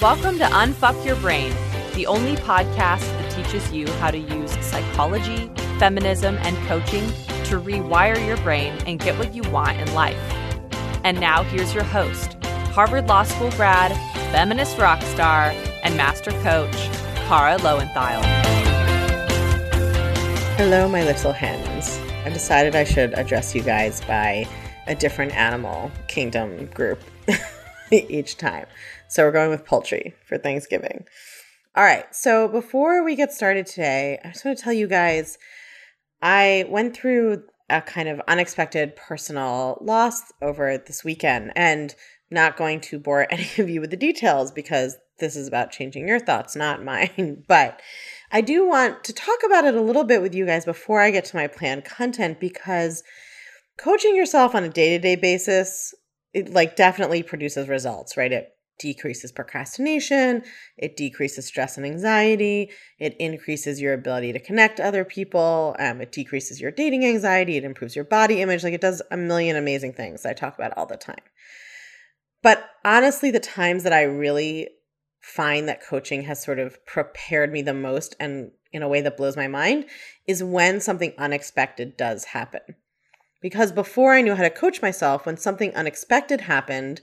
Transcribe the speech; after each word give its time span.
Welcome 0.00 0.38
to 0.38 0.44
Unfuck 0.46 1.04
Your 1.04 1.16
Brain, 1.16 1.52
the 1.94 2.06
only 2.06 2.34
podcast 2.34 3.00
that 3.00 3.30
teaches 3.32 3.70
you 3.70 3.86
how 3.98 4.10
to 4.10 4.16
use 4.16 4.50
psychology, 4.64 5.50
feminism, 5.78 6.38
and 6.40 6.56
coaching 6.66 7.06
to 7.44 7.60
rewire 7.60 8.26
your 8.26 8.38
brain 8.38 8.72
and 8.86 8.98
get 8.98 9.18
what 9.18 9.34
you 9.34 9.42
want 9.50 9.78
in 9.78 9.92
life. 9.92 10.16
And 11.04 11.20
now 11.20 11.42
here's 11.42 11.74
your 11.74 11.84
host, 11.84 12.42
Harvard 12.72 13.08
Law 13.08 13.24
School 13.24 13.50
grad, 13.50 13.92
feminist 14.32 14.78
rock 14.78 15.02
star, 15.02 15.52
and 15.82 15.94
master 15.98 16.30
coach, 16.40 16.74
Kara 17.28 17.58
Loewentheil. 17.58 18.22
Hello, 20.56 20.88
my 20.88 21.04
little 21.04 21.34
hens. 21.34 21.98
I 22.24 22.30
decided 22.30 22.74
I 22.74 22.84
should 22.84 23.12
address 23.12 23.54
you 23.54 23.60
guys 23.62 24.00
by 24.00 24.48
a 24.86 24.94
different 24.94 25.36
animal 25.36 25.90
kingdom 26.08 26.64
group 26.68 27.02
each 27.92 28.38
time. 28.38 28.64
So 29.10 29.24
we're 29.24 29.32
going 29.32 29.50
with 29.50 29.64
poultry 29.64 30.14
for 30.24 30.38
Thanksgiving. 30.38 31.04
All 31.74 31.82
right. 31.82 32.06
So 32.14 32.46
before 32.46 33.02
we 33.04 33.16
get 33.16 33.32
started 33.32 33.66
today, 33.66 34.20
I 34.24 34.28
just 34.28 34.44
want 34.44 34.56
to 34.56 34.62
tell 34.62 34.72
you 34.72 34.86
guys 34.86 35.36
I 36.22 36.64
went 36.68 36.96
through 36.96 37.42
a 37.68 37.80
kind 37.80 38.08
of 38.08 38.20
unexpected 38.28 38.94
personal 38.94 39.78
loss 39.80 40.22
over 40.40 40.78
this 40.78 41.02
weekend 41.02 41.50
and 41.56 41.92
not 42.30 42.56
going 42.56 42.80
to 42.82 43.00
bore 43.00 43.26
any 43.30 43.48
of 43.58 43.68
you 43.68 43.80
with 43.80 43.90
the 43.90 43.96
details 43.96 44.52
because 44.52 44.96
this 45.18 45.34
is 45.34 45.48
about 45.48 45.72
changing 45.72 46.06
your 46.06 46.20
thoughts, 46.20 46.54
not 46.54 46.84
mine. 46.84 47.42
But 47.48 47.82
I 48.30 48.42
do 48.42 48.64
want 48.68 49.02
to 49.04 49.12
talk 49.12 49.38
about 49.44 49.64
it 49.64 49.74
a 49.74 49.82
little 49.82 50.04
bit 50.04 50.22
with 50.22 50.36
you 50.36 50.46
guys 50.46 50.64
before 50.64 51.00
I 51.00 51.10
get 51.10 51.24
to 51.26 51.36
my 51.36 51.48
planned 51.48 51.84
content 51.84 52.38
because 52.38 53.02
coaching 53.76 54.14
yourself 54.14 54.54
on 54.54 54.62
a 54.62 54.68
day-to-day 54.68 55.16
basis 55.16 55.94
it 56.32 56.52
like 56.52 56.76
definitely 56.76 57.24
produces 57.24 57.66
results, 57.66 58.16
right? 58.16 58.30
It 58.30 58.50
decreases 58.80 59.30
procrastination, 59.30 60.42
it 60.76 60.96
decreases 60.96 61.46
stress 61.46 61.76
and 61.76 61.86
anxiety, 61.86 62.70
it 62.98 63.14
increases 63.20 63.80
your 63.80 63.94
ability 63.94 64.32
to 64.32 64.40
connect 64.40 64.78
to 64.78 64.84
other 64.84 65.04
people, 65.04 65.76
um, 65.78 66.00
it 66.00 66.10
decreases 66.10 66.60
your 66.60 66.72
dating 66.72 67.04
anxiety, 67.04 67.56
it 67.56 67.64
improves 67.64 67.94
your 67.94 68.04
body 68.04 68.42
image. 68.42 68.64
Like 68.64 68.74
it 68.74 68.80
does 68.80 69.02
a 69.12 69.16
million 69.16 69.54
amazing 69.54 69.92
things 69.92 70.26
I 70.26 70.32
talk 70.32 70.56
about 70.56 70.76
all 70.76 70.86
the 70.86 70.96
time. 70.96 71.22
But 72.42 72.70
honestly, 72.84 73.30
the 73.30 73.38
times 73.38 73.84
that 73.84 73.92
I 73.92 74.02
really 74.02 74.70
find 75.20 75.68
that 75.68 75.84
coaching 75.84 76.22
has 76.22 76.42
sort 76.42 76.58
of 76.58 76.84
prepared 76.86 77.52
me 77.52 77.62
the 77.62 77.74
most 77.74 78.16
and 78.18 78.50
in 78.72 78.82
a 78.82 78.88
way 78.88 79.02
that 79.02 79.16
blows 79.16 79.36
my 79.36 79.48
mind 79.48 79.84
is 80.26 80.42
when 80.42 80.80
something 80.80 81.12
unexpected 81.18 81.96
does 81.96 82.24
happen. 82.24 82.62
Because 83.42 83.72
before 83.72 84.14
I 84.14 84.22
knew 84.22 84.34
how 84.34 84.42
to 84.42 84.50
coach 84.50 84.80
myself, 84.80 85.26
when 85.26 85.36
something 85.36 85.74
unexpected 85.74 86.42
happened, 86.42 87.00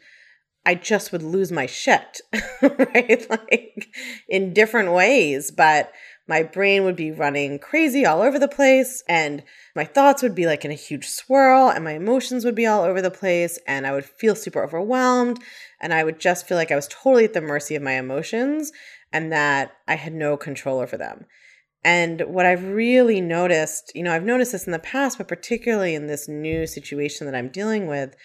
I 0.68 0.76
just 0.76 1.14
would 1.14 1.23
lose 1.23 1.50
my 1.50 1.66
shit, 1.66 2.20
right? 2.62 3.26
Like 3.30 3.88
in 4.28 4.54
different 4.54 4.92
ways, 4.92 5.50
but 5.50 5.94
my 6.28 6.44
brain 6.44 6.84
would 6.84 6.98
be 6.98 7.09
running 7.09 7.58
crazy 7.58 8.06
all 8.06 8.22
over 8.22 8.38
the 8.38 8.50
place 8.50 9.02
and 9.08 9.44
my 9.78 9.86
thoughts 9.86 10.22
would 10.22 10.36
be 10.36 10.46
like 10.46 10.66
in 10.66 10.72
a 10.72 10.76
huge 10.76 11.08
swirl 11.08 11.70
and 11.70 11.86
my 11.86 11.94
emotions 11.94 12.44
would 12.44 12.54
be 12.54 12.66
all 12.66 12.84
over 12.84 13.02
the 13.02 13.09
place 13.09 13.58
and 13.66 13.88
I 13.88 13.94
would 13.94 14.04
feel 14.04 14.36
super 14.36 14.62
overwhelmed 14.62 15.42
and 15.80 15.94
I 15.94 16.04
would 16.04 16.20
just 16.20 16.46
feel 16.46 16.58
like 16.58 16.70
I 16.70 16.76
was 16.76 16.90
totally 16.90 17.24
at 17.24 17.34
the 17.34 17.40
mercy 17.40 17.76
of 17.76 17.81
my 17.81 17.94
emotions 17.94 18.74
and 19.14 19.31
that 19.31 19.72
I 19.88 19.96
had 19.96 20.14
no 20.14 20.36
control 20.36 20.81
over 20.81 20.98
them. 20.98 21.28
And 21.86 22.24
what 22.28 22.46
I've 22.46 22.66
really 22.66 23.22
noticed, 23.22 23.94
you 23.96 24.04
know, 24.04 24.14
I've 24.14 24.26
noticed 24.26 24.52
this 24.52 24.66
in 24.66 24.74
the 24.74 24.80
past, 24.80 25.18
but 25.18 25.30
particularly 25.30 25.96
in 25.96 26.08
this 26.08 26.28
new 26.28 26.68
situation 26.68 27.26
that 27.26 27.36
I'm 27.36 27.48
dealing 27.48 27.88
with, 27.88 28.18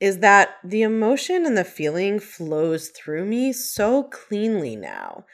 is 0.00 0.18
that 0.18 0.56
the 0.62 0.82
emotion 0.82 1.46
and 1.46 1.56
the 1.56 1.64
feeling 1.64 2.18
flows 2.18 2.88
through 2.88 3.24
me 3.24 3.52
so 3.52 4.02
cleanly 4.04 4.76
now. 4.76 5.24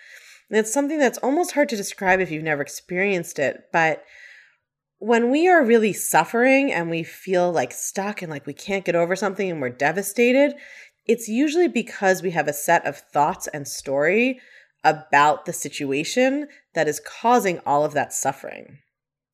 And 0.48 0.58
it's 0.58 0.72
something 0.72 0.98
that's 0.98 1.18
almost 1.18 1.52
hard 1.52 1.68
to 1.70 1.76
describe 1.76 2.20
if 2.20 2.30
you've 2.30 2.44
never 2.44 2.62
experienced 2.62 3.38
it. 3.38 3.64
But 3.72 4.04
when 4.98 5.30
we 5.30 5.48
are 5.48 5.64
really 5.64 5.92
suffering 5.92 6.72
and 6.72 6.88
we 6.88 7.02
feel 7.02 7.50
like 7.50 7.72
stuck 7.72 8.22
and 8.22 8.30
like 8.30 8.46
we 8.46 8.52
can't 8.52 8.84
get 8.84 8.94
over 8.94 9.16
something 9.16 9.50
and 9.50 9.60
we're 9.60 9.70
devastated, 9.70 10.54
it's 11.06 11.26
usually 11.26 11.68
because 11.68 12.22
we 12.22 12.30
have 12.30 12.46
a 12.46 12.52
set 12.52 12.86
of 12.86 12.98
thoughts 12.98 13.48
and 13.48 13.66
story 13.66 14.40
about 14.84 15.44
the 15.44 15.52
situation 15.52 16.46
that 16.74 16.86
is 16.86 17.00
causing 17.00 17.58
all 17.66 17.84
of 17.84 17.94
that 17.94 18.12
suffering. 18.12 18.78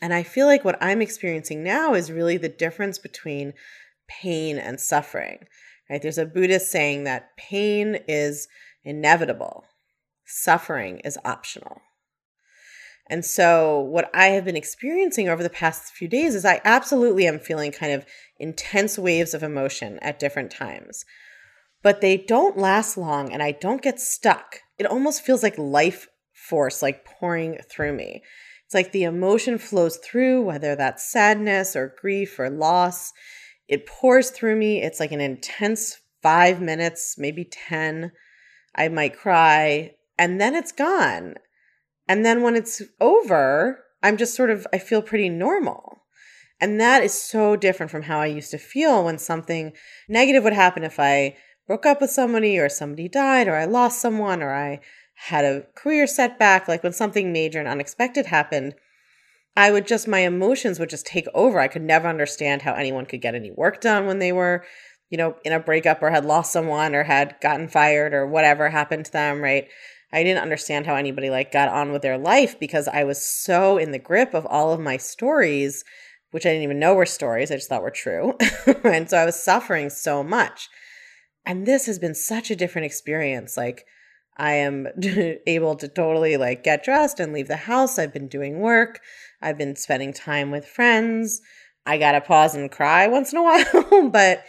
And 0.00 0.14
I 0.14 0.22
feel 0.22 0.46
like 0.46 0.64
what 0.64 0.78
I'm 0.80 1.02
experiencing 1.02 1.62
now 1.62 1.94
is 1.94 2.12
really 2.12 2.36
the 2.36 2.48
difference 2.48 2.98
between 2.98 3.52
pain 4.08 4.58
and 4.58 4.80
suffering. 4.80 5.46
Right? 5.88 6.02
There's 6.02 6.18
a 6.18 6.26
Buddhist 6.26 6.70
saying 6.70 7.04
that 7.04 7.36
pain 7.36 7.98
is 8.08 8.48
inevitable, 8.84 9.64
suffering 10.24 11.00
is 11.00 11.18
optional. 11.24 11.80
And 13.10 13.24
so, 13.24 13.80
what 13.80 14.10
I 14.12 14.26
have 14.28 14.44
been 14.44 14.56
experiencing 14.56 15.28
over 15.28 15.42
the 15.42 15.48
past 15.48 15.92
few 15.92 16.08
days 16.08 16.34
is 16.34 16.44
I 16.44 16.60
absolutely 16.64 17.26
am 17.26 17.38
feeling 17.38 17.72
kind 17.72 17.92
of 17.92 18.04
intense 18.38 18.98
waves 18.98 19.32
of 19.32 19.42
emotion 19.42 19.98
at 20.00 20.18
different 20.18 20.50
times, 20.50 21.06
but 21.82 22.02
they 22.02 22.18
don't 22.18 22.58
last 22.58 22.98
long 22.98 23.32
and 23.32 23.42
I 23.42 23.52
don't 23.52 23.82
get 23.82 23.98
stuck. 23.98 24.60
It 24.78 24.84
almost 24.86 25.22
feels 25.22 25.42
like 25.42 25.56
life 25.56 26.06
force, 26.34 26.82
like 26.82 27.06
pouring 27.06 27.58
through 27.70 27.94
me. 27.94 28.22
It's 28.66 28.74
like 28.74 28.92
the 28.92 29.04
emotion 29.04 29.56
flows 29.56 29.96
through, 29.96 30.42
whether 30.42 30.76
that's 30.76 31.10
sadness 31.10 31.74
or 31.74 31.94
grief 31.98 32.38
or 32.38 32.50
loss. 32.50 33.14
It 33.68 33.86
pours 33.86 34.30
through 34.30 34.56
me. 34.56 34.82
It's 34.82 34.98
like 34.98 35.12
an 35.12 35.20
intense 35.20 35.98
five 36.22 36.60
minutes, 36.60 37.16
maybe 37.18 37.44
10. 37.44 38.12
I 38.74 38.88
might 38.88 39.16
cry, 39.16 39.92
and 40.18 40.40
then 40.40 40.54
it's 40.54 40.72
gone. 40.72 41.34
And 42.08 42.24
then 42.24 42.42
when 42.42 42.56
it's 42.56 42.82
over, 43.00 43.84
I'm 44.02 44.16
just 44.16 44.34
sort 44.34 44.50
of, 44.50 44.66
I 44.72 44.78
feel 44.78 45.02
pretty 45.02 45.28
normal. 45.28 45.98
And 46.60 46.80
that 46.80 47.02
is 47.02 47.12
so 47.12 47.54
different 47.54 47.92
from 47.92 48.02
how 48.02 48.20
I 48.20 48.26
used 48.26 48.50
to 48.50 48.58
feel 48.58 49.04
when 49.04 49.18
something 49.18 49.72
negative 50.08 50.42
would 50.44 50.54
happen 50.54 50.82
if 50.82 50.98
I 50.98 51.36
broke 51.66 51.86
up 51.86 52.00
with 52.00 52.10
somebody 52.10 52.58
or 52.58 52.68
somebody 52.68 53.08
died 53.08 53.46
or 53.46 53.54
I 53.54 53.66
lost 53.66 54.00
someone 54.00 54.42
or 54.42 54.52
I 54.52 54.80
had 55.14 55.44
a 55.44 55.66
career 55.76 56.06
setback. 56.06 56.66
Like 56.66 56.82
when 56.82 56.92
something 56.92 57.32
major 57.32 57.60
and 57.60 57.68
unexpected 57.68 58.26
happened, 58.26 58.74
I 59.58 59.72
would 59.72 59.88
just, 59.88 60.06
my 60.06 60.20
emotions 60.20 60.78
would 60.78 60.88
just 60.88 61.04
take 61.04 61.26
over. 61.34 61.58
I 61.58 61.66
could 61.66 61.82
never 61.82 62.06
understand 62.06 62.62
how 62.62 62.74
anyone 62.74 63.06
could 63.06 63.20
get 63.20 63.34
any 63.34 63.50
work 63.50 63.80
done 63.80 64.06
when 64.06 64.20
they 64.20 64.30
were, 64.30 64.64
you 65.10 65.18
know, 65.18 65.34
in 65.44 65.52
a 65.52 65.58
breakup 65.58 66.00
or 66.00 66.10
had 66.10 66.24
lost 66.24 66.52
someone 66.52 66.94
or 66.94 67.02
had 67.02 67.34
gotten 67.40 67.66
fired 67.66 68.14
or 68.14 68.24
whatever 68.24 68.68
happened 68.68 69.06
to 69.06 69.12
them, 69.12 69.40
right? 69.40 69.66
I 70.12 70.22
didn't 70.22 70.44
understand 70.44 70.86
how 70.86 70.94
anybody 70.94 71.28
like 71.28 71.50
got 71.50 71.70
on 71.70 71.90
with 71.90 72.02
their 72.02 72.16
life 72.16 72.56
because 72.60 72.86
I 72.86 73.02
was 73.02 73.20
so 73.20 73.78
in 73.78 73.90
the 73.90 73.98
grip 73.98 74.32
of 74.32 74.46
all 74.46 74.72
of 74.72 74.78
my 74.78 74.96
stories, 74.96 75.82
which 76.30 76.46
I 76.46 76.50
didn't 76.50 76.62
even 76.62 76.78
know 76.78 76.94
were 76.94 77.04
stories. 77.04 77.50
I 77.50 77.56
just 77.56 77.68
thought 77.68 77.82
were 77.82 77.90
true. 77.90 78.34
and 78.84 79.10
so 79.10 79.16
I 79.16 79.24
was 79.24 79.42
suffering 79.42 79.90
so 79.90 80.22
much. 80.22 80.68
And 81.44 81.66
this 81.66 81.86
has 81.86 81.98
been 81.98 82.14
such 82.14 82.52
a 82.52 82.56
different 82.56 82.86
experience. 82.86 83.56
Like, 83.56 83.84
I 84.38 84.54
am 84.54 84.86
able 85.46 85.74
to 85.76 85.88
totally 85.88 86.36
like 86.36 86.64
get 86.64 86.84
dressed 86.84 87.20
and 87.20 87.32
leave 87.32 87.48
the 87.48 87.56
house. 87.56 87.98
I've 87.98 88.12
been 88.12 88.28
doing 88.28 88.60
work. 88.60 89.00
I've 89.42 89.58
been 89.58 89.76
spending 89.76 90.12
time 90.12 90.50
with 90.50 90.66
friends. 90.66 91.40
I 91.86 91.98
got 91.98 92.12
to 92.12 92.20
pause 92.20 92.54
and 92.54 92.70
cry 92.70 93.06
once 93.06 93.32
in 93.32 93.38
a 93.38 93.42
while, 93.92 94.10
but 94.10 94.44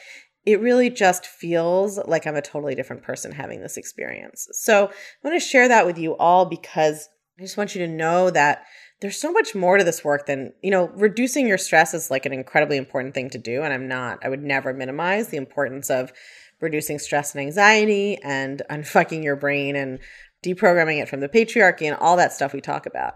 it 0.46 0.62
really 0.62 0.90
just 0.90 1.26
feels 1.26 2.00
like 2.06 2.26
I'm 2.26 2.36
a 2.36 2.42
totally 2.42 2.76
different 2.76 3.04
person 3.04 3.32
having 3.32 3.62
this 3.62 3.78
experience. 3.78 4.48
So 4.52 4.88
I 4.88 5.28
want 5.28 5.42
to 5.42 5.48
share 5.48 5.68
that 5.68 5.86
with 5.86 5.98
you 5.98 6.16
all 6.18 6.46
because 6.46 7.10
I 7.38 7.42
just 7.42 7.58
want 7.58 7.76
you 7.76 7.86
to 7.86 7.92
know 7.92 8.30
that 8.30 8.64
there's 9.02 9.20
so 9.20 9.32
much 9.32 9.56
more 9.56 9.78
to 9.78 9.84
this 9.84 10.04
work 10.04 10.26
than, 10.26 10.54
you 10.62 10.72
know, 10.72 10.90
reducing 10.90 11.48
your 11.48 11.58
stress 11.58 11.94
is 11.94 12.12
like 12.12 12.26
an 12.26 12.34
incredibly 12.34 12.78
important 12.78 13.14
thing 13.14 13.30
to 13.30 13.38
do. 13.38 13.64
And 13.64 13.74
I'm 13.74 13.88
not, 13.88 14.20
I 14.24 14.30
would 14.30 14.44
never 14.44 14.74
minimize 14.74 15.30
the 15.30 15.38
importance 15.38 15.90
of 15.90 16.12
reducing 16.62 17.00
stress 17.00 17.34
and 17.34 17.42
anxiety 17.42 18.18
and 18.24 18.62
unfucking 18.70 19.24
your 19.24 19.36
brain 19.36 19.76
and 19.76 20.00
deprogramming 20.44 21.02
it 21.02 21.10
from 21.10 21.20
the 21.20 21.30
patriarchy 21.30 21.84
and 21.84 21.96
all 21.98 22.18
that 22.18 22.34
stuff 22.34 22.54
we 22.54 22.62
talk 22.62 22.86
about. 22.86 23.16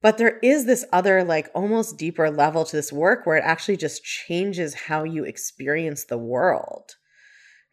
But 0.00 0.18
there 0.18 0.38
is 0.42 0.64
this 0.64 0.84
other, 0.92 1.24
like 1.24 1.50
almost 1.54 1.98
deeper 1.98 2.30
level 2.30 2.64
to 2.64 2.76
this 2.76 2.92
work 2.92 3.26
where 3.26 3.36
it 3.36 3.44
actually 3.44 3.76
just 3.76 4.04
changes 4.04 4.74
how 4.74 5.02
you 5.04 5.24
experience 5.24 6.04
the 6.04 6.18
world. 6.18 6.94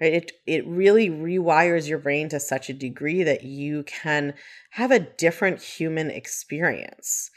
Right? 0.02 0.14
It 0.14 0.32
it 0.46 0.68
really 0.68 1.10
rewires 1.10 1.88
your 1.88 2.00
brain 2.00 2.28
to 2.30 2.40
such 2.40 2.70
a 2.70 2.74
degree 2.74 3.24
that 3.24 3.44
you 3.44 3.84
can 3.84 4.34
have 4.72 4.92
a 4.92 5.00
different 5.00 5.62
human 5.62 6.10
experience. 6.10 7.30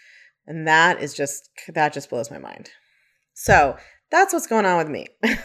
And 0.47 0.67
that 0.67 1.03
is 1.03 1.14
just 1.14 1.50
that 1.69 1.93
just 1.93 2.09
blows 2.09 2.31
my 2.31 2.38
mind. 2.38 2.71
So 3.35 3.76
that's 4.11 4.32
what's 4.32 4.47
going 4.47 4.64
on 4.64 4.79
with 4.79 4.88
me. 4.88 5.06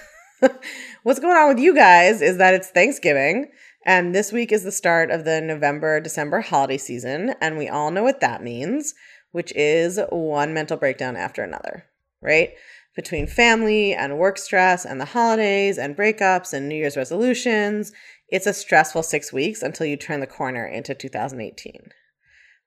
What's 1.04 1.20
going 1.20 1.38
on 1.38 1.50
with 1.50 1.60
you 1.60 1.76
guys 1.76 2.22
is 2.22 2.38
that 2.38 2.54
it's 2.54 2.70
Thanksgiving, 2.70 3.52
and 3.86 4.14
this 4.14 4.32
week 4.32 4.52
is 4.52 4.64
the 4.64 4.72
start 4.72 5.12
of 5.12 5.26
the 5.26 5.42
November 5.42 6.00
December 6.00 6.42
holiday 6.42 6.78
season, 6.78 7.36
and 7.42 7.58
we 7.58 7.70
all 7.70 7.92
know 7.92 8.04
what 8.04 8.22
that 8.22 8.44
means, 8.44 8.94
which 9.32 9.54
is 9.56 10.00
one 10.10 10.54
mental 10.54 10.78
breakdown 10.78 11.16
after 11.16 11.44
another, 11.44 11.86
right? 12.22 12.52
Between 12.96 13.28
family 13.28 13.94
and 13.94 14.18
work 14.18 14.38
stress 14.38 14.86
and 14.86 15.00
the 15.00 15.06
holidays 15.06 15.78
and 15.78 15.98
breakups 15.98 16.54
and 16.54 16.68
New 16.68 16.76
Year's 16.76 16.98
resolutions, 16.98 17.92
It's 18.30 18.48
a 18.48 18.54
stressful 18.54 19.04
six 19.04 19.32
weeks 19.32 19.62
until 19.62 19.86
you 19.86 19.96
turn 19.96 20.20
the 20.20 20.28
corner 20.28 20.66
into 20.66 20.96
2018. 20.96 21.90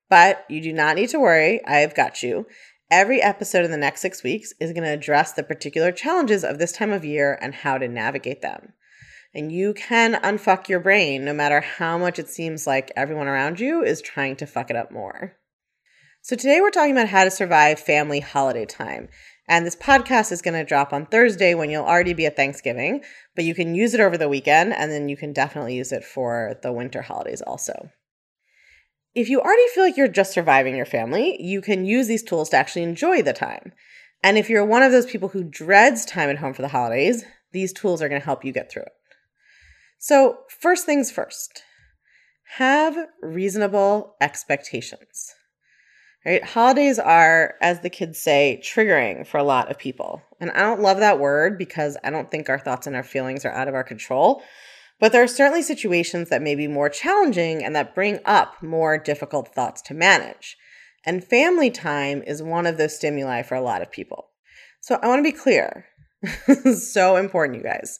But 0.08 0.44
you 0.48 0.60
do 0.60 0.72
not 0.72 0.94
need 0.96 1.08
to 1.08 1.18
worry. 1.18 1.64
I 1.66 1.78
have 1.78 1.94
got 1.94 2.22
you. 2.22 2.46
Every 2.90 3.20
episode 3.20 3.64
in 3.64 3.72
the 3.72 3.76
next 3.76 4.00
six 4.00 4.22
weeks 4.22 4.52
is 4.60 4.72
going 4.72 4.84
to 4.84 4.92
address 4.92 5.32
the 5.32 5.42
particular 5.42 5.90
challenges 5.90 6.44
of 6.44 6.58
this 6.58 6.70
time 6.70 6.92
of 6.92 7.04
year 7.04 7.36
and 7.42 7.52
how 7.52 7.78
to 7.78 7.88
navigate 7.88 8.42
them. 8.42 8.74
And 9.34 9.50
you 9.50 9.74
can 9.74 10.14
unfuck 10.14 10.68
your 10.68 10.78
brain 10.78 11.24
no 11.24 11.34
matter 11.34 11.60
how 11.60 11.98
much 11.98 12.20
it 12.20 12.28
seems 12.28 12.64
like 12.64 12.92
everyone 12.94 13.26
around 13.26 13.58
you 13.58 13.82
is 13.82 14.00
trying 14.00 14.36
to 14.36 14.46
fuck 14.46 14.70
it 14.70 14.76
up 14.76 14.92
more. 14.92 15.36
So, 16.22 16.36
today 16.36 16.60
we're 16.60 16.70
talking 16.70 16.92
about 16.92 17.08
how 17.08 17.24
to 17.24 17.30
survive 17.30 17.80
family 17.80 18.20
holiday 18.20 18.66
time. 18.66 19.08
And 19.48 19.66
this 19.66 19.76
podcast 19.76 20.30
is 20.30 20.42
going 20.42 20.54
to 20.54 20.64
drop 20.64 20.92
on 20.92 21.06
Thursday 21.06 21.54
when 21.54 21.70
you'll 21.70 21.84
already 21.84 22.14
be 22.14 22.26
at 22.26 22.36
Thanksgiving, 22.36 23.02
but 23.34 23.44
you 23.44 23.54
can 23.54 23.74
use 23.74 23.94
it 23.94 24.00
over 24.00 24.16
the 24.16 24.28
weekend 24.28 24.72
and 24.72 24.92
then 24.92 25.08
you 25.08 25.16
can 25.16 25.32
definitely 25.32 25.74
use 25.74 25.90
it 25.90 26.04
for 26.04 26.58
the 26.62 26.72
winter 26.72 27.02
holidays 27.02 27.42
also. 27.42 27.90
If 29.16 29.30
you 29.30 29.40
already 29.40 29.66
feel 29.68 29.82
like 29.82 29.96
you're 29.96 30.08
just 30.08 30.34
surviving 30.34 30.76
your 30.76 30.84
family, 30.84 31.42
you 31.42 31.62
can 31.62 31.86
use 31.86 32.06
these 32.06 32.22
tools 32.22 32.50
to 32.50 32.58
actually 32.58 32.82
enjoy 32.82 33.22
the 33.22 33.32
time. 33.32 33.72
And 34.22 34.36
if 34.36 34.50
you're 34.50 34.64
one 34.64 34.82
of 34.82 34.92
those 34.92 35.06
people 35.06 35.30
who 35.30 35.42
dreads 35.42 36.04
time 36.04 36.28
at 36.28 36.36
home 36.36 36.52
for 36.52 36.60
the 36.60 36.68
holidays, 36.68 37.24
these 37.52 37.72
tools 37.72 38.02
are 38.02 38.10
going 38.10 38.20
to 38.20 38.24
help 38.24 38.44
you 38.44 38.52
get 38.52 38.70
through 38.70 38.82
it. 38.82 38.92
So, 39.98 40.40
first 40.60 40.84
things 40.84 41.10
first, 41.10 41.62
have 42.56 42.94
reasonable 43.22 44.16
expectations. 44.20 45.34
Right? 46.26 46.44
Holidays 46.44 46.98
are, 46.98 47.54
as 47.62 47.80
the 47.80 47.88
kids 47.88 48.18
say, 48.18 48.60
triggering 48.62 49.26
for 49.26 49.38
a 49.38 49.44
lot 49.44 49.70
of 49.70 49.78
people. 49.78 50.20
And 50.40 50.50
I 50.50 50.60
don't 50.60 50.82
love 50.82 50.98
that 50.98 51.20
word 51.20 51.56
because 51.56 51.96
I 52.04 52.10
don't 52.10 52.30
think 52.30 52.50
our 52.50 52.58
thoughts 52.58 52.86
and 52.86 52.94
our 52.94 53.02
feelings 53.02 53.46
are 53.46 53.52
out 53.52 53.68
of 53.68 53.74
our 53.74 53.84
control. 53.84 54.42
But 54.98 55.12
there 55.12 55.22
are 55.22 55.28
certainly 55.28 55.62
situations 55.62 56.30
that 56.30 56.42
may 56.42 56.54
be 56.54 56.66
more 56.66 56.88
challenging 56.88 57.62
and 57.62 57.76
that 57.76 57.94
bring 57.94 58.20
up 58.24 58.62
more 58.62 58.96
difficult 58.96 59.54
thoughts 59.54 59.82
to 59.82 59.94
manage. 59.94 60.56
And 61.04 61.22
family 61.22 61.70
time 61.70 62.22
is 62.26 62.42
one 62.42 62.66
of 62.66 62.78
those 62.78 62.96
stimuli 62.96 63.42
for 63.42 63.54
a 63.54 63.62
lot 63.62 63.82
of 63.82 63.90
people. 63.90 64.30
So 64.80 64.98
I 65.02 65.08
want 65.08 65.18
to 65.20 65.30
be 65.30 65.36
clear. 65.36 65.86
so 66.74 67.16
important, 67.16 67.58
you 67.58 67.64
guys. 67.64 67.98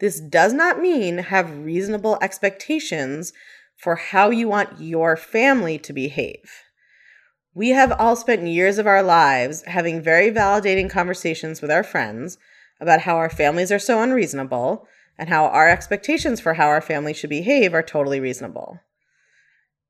This 0.00 0.18
does 0.18 0.54
not 0.54 0.80
mean 0.80 1.18
have 1.18 1.58
reasonable 1.58 2.18
expectations 2.22 3.32
for 3.76 3.96
how 3.96 4.30
you 4.30 4.48
want 4.48 4.80
your 4.80 5.16
family 5.16 5.78
to 5.78 5.92
behave. 5.92 6.64
We 7.54 7.70
have 7.70 7.92
all 7.92 8.16
spent 8.16 8.46
years 8.46 8.78
of 8.78 8.86
our 8.86 9.02
lives 9.02 9.62
having 9.66 10.00
very 10.00 10.30
validating 10.30 10.88
conversations 10.88 11.60
with 11.60 11.70
our 11.70 11.82
friends 11.82 12.38
about 12.80 13.00
how 13.00 13.16
our 13.16 13.28
families 13.28 13.70
are 13.70 13.78
so 13.78 14.02
unreasonable 14.02 14.86
and 15.18 15.28
how 15.28 15.46
our 15.46 15.68
expectations 15.68 16.40
for 16.40 16.54
how 16.54 16.66
our 16.66 16.80
family 16.80 17.12
should 17.12 17.30
behave 17.30 17.74
are 17.74 17.82
totally 17.82 18.20
reasonable. 18.20 18.80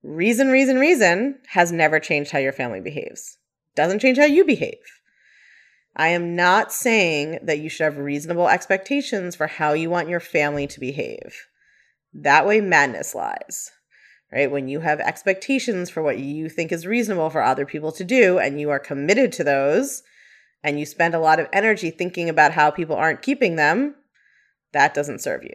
Reason, 0.02 0.48
reason, 0.48 0.78
reason 0.78 1.38
has 1.48 1.70
never 1.72 2.00
changed 2.00 2.30
how 2.30 2.38
your 2.38 2.52
family 2.52 2.80
behaves. 2.80 3.38
Doesn't 3.76 4.00
change 4.00 4.18
how 4.18 4.24
you 4.24 4.44
behave. 4.44 4.78
I 5.94 6.08
am 6.08 6.34
not 6.34 6.72
saying 6.72 7.40
that 7.42 7.58
you 7.58 7.68
should 7.68 7.84
have 7.84 7.98
reasonable 7.98 8.48
expectations 8.48 9.36
for 9.36 9.46
how 9.46 9.72
you 9.72 9.90
want 9.90 10.08
your 10.08 10.20
family 10.20 10.66
to 10.68 10.80
behave. 10.80 11.46
That 12.14 12.46
way, 12.46 12.60
madness 12.60 13.14
lies 13.14 13.70
right? 14.32 14.50
When 14.50 14.68
you 14.68 14.80
have 14.80 15.00
expectations 15.00 15.90
for 15.90 16.02
what 16.02 16.18
you 16.18 16.48
think 16.48 16.72
is 16.72 16.86
reasonable 16.86 17.30
for 17.30 17.42
other 17.42 17.66
people 17.66 17.92
to 17.92 18.04
do 18.04 18.38
and 18.38 18.60
you 18.60 18.70
are 18.70 18.78
committed 18.78 19.32
to 19.32 19.44
those 19.44 20.02
and 20.62 20.78
you 20.78 20.86
spend 20.86 21.14
a 21.14 21.20
lot 21.20 21.40
of 21.40 21.48
energy 21.52 21.90
thinking 21.90 22.28
about 22.28 22.52
how 22.52 22.70
people 22.70 22.96
aren't 22.96 23.22
keeping 23.22 23.56
them, 23.56 23.94
that 24.72 24.94
doesn't 24.94 25.20
serve 25.20 25.42
you. 25.42 25.54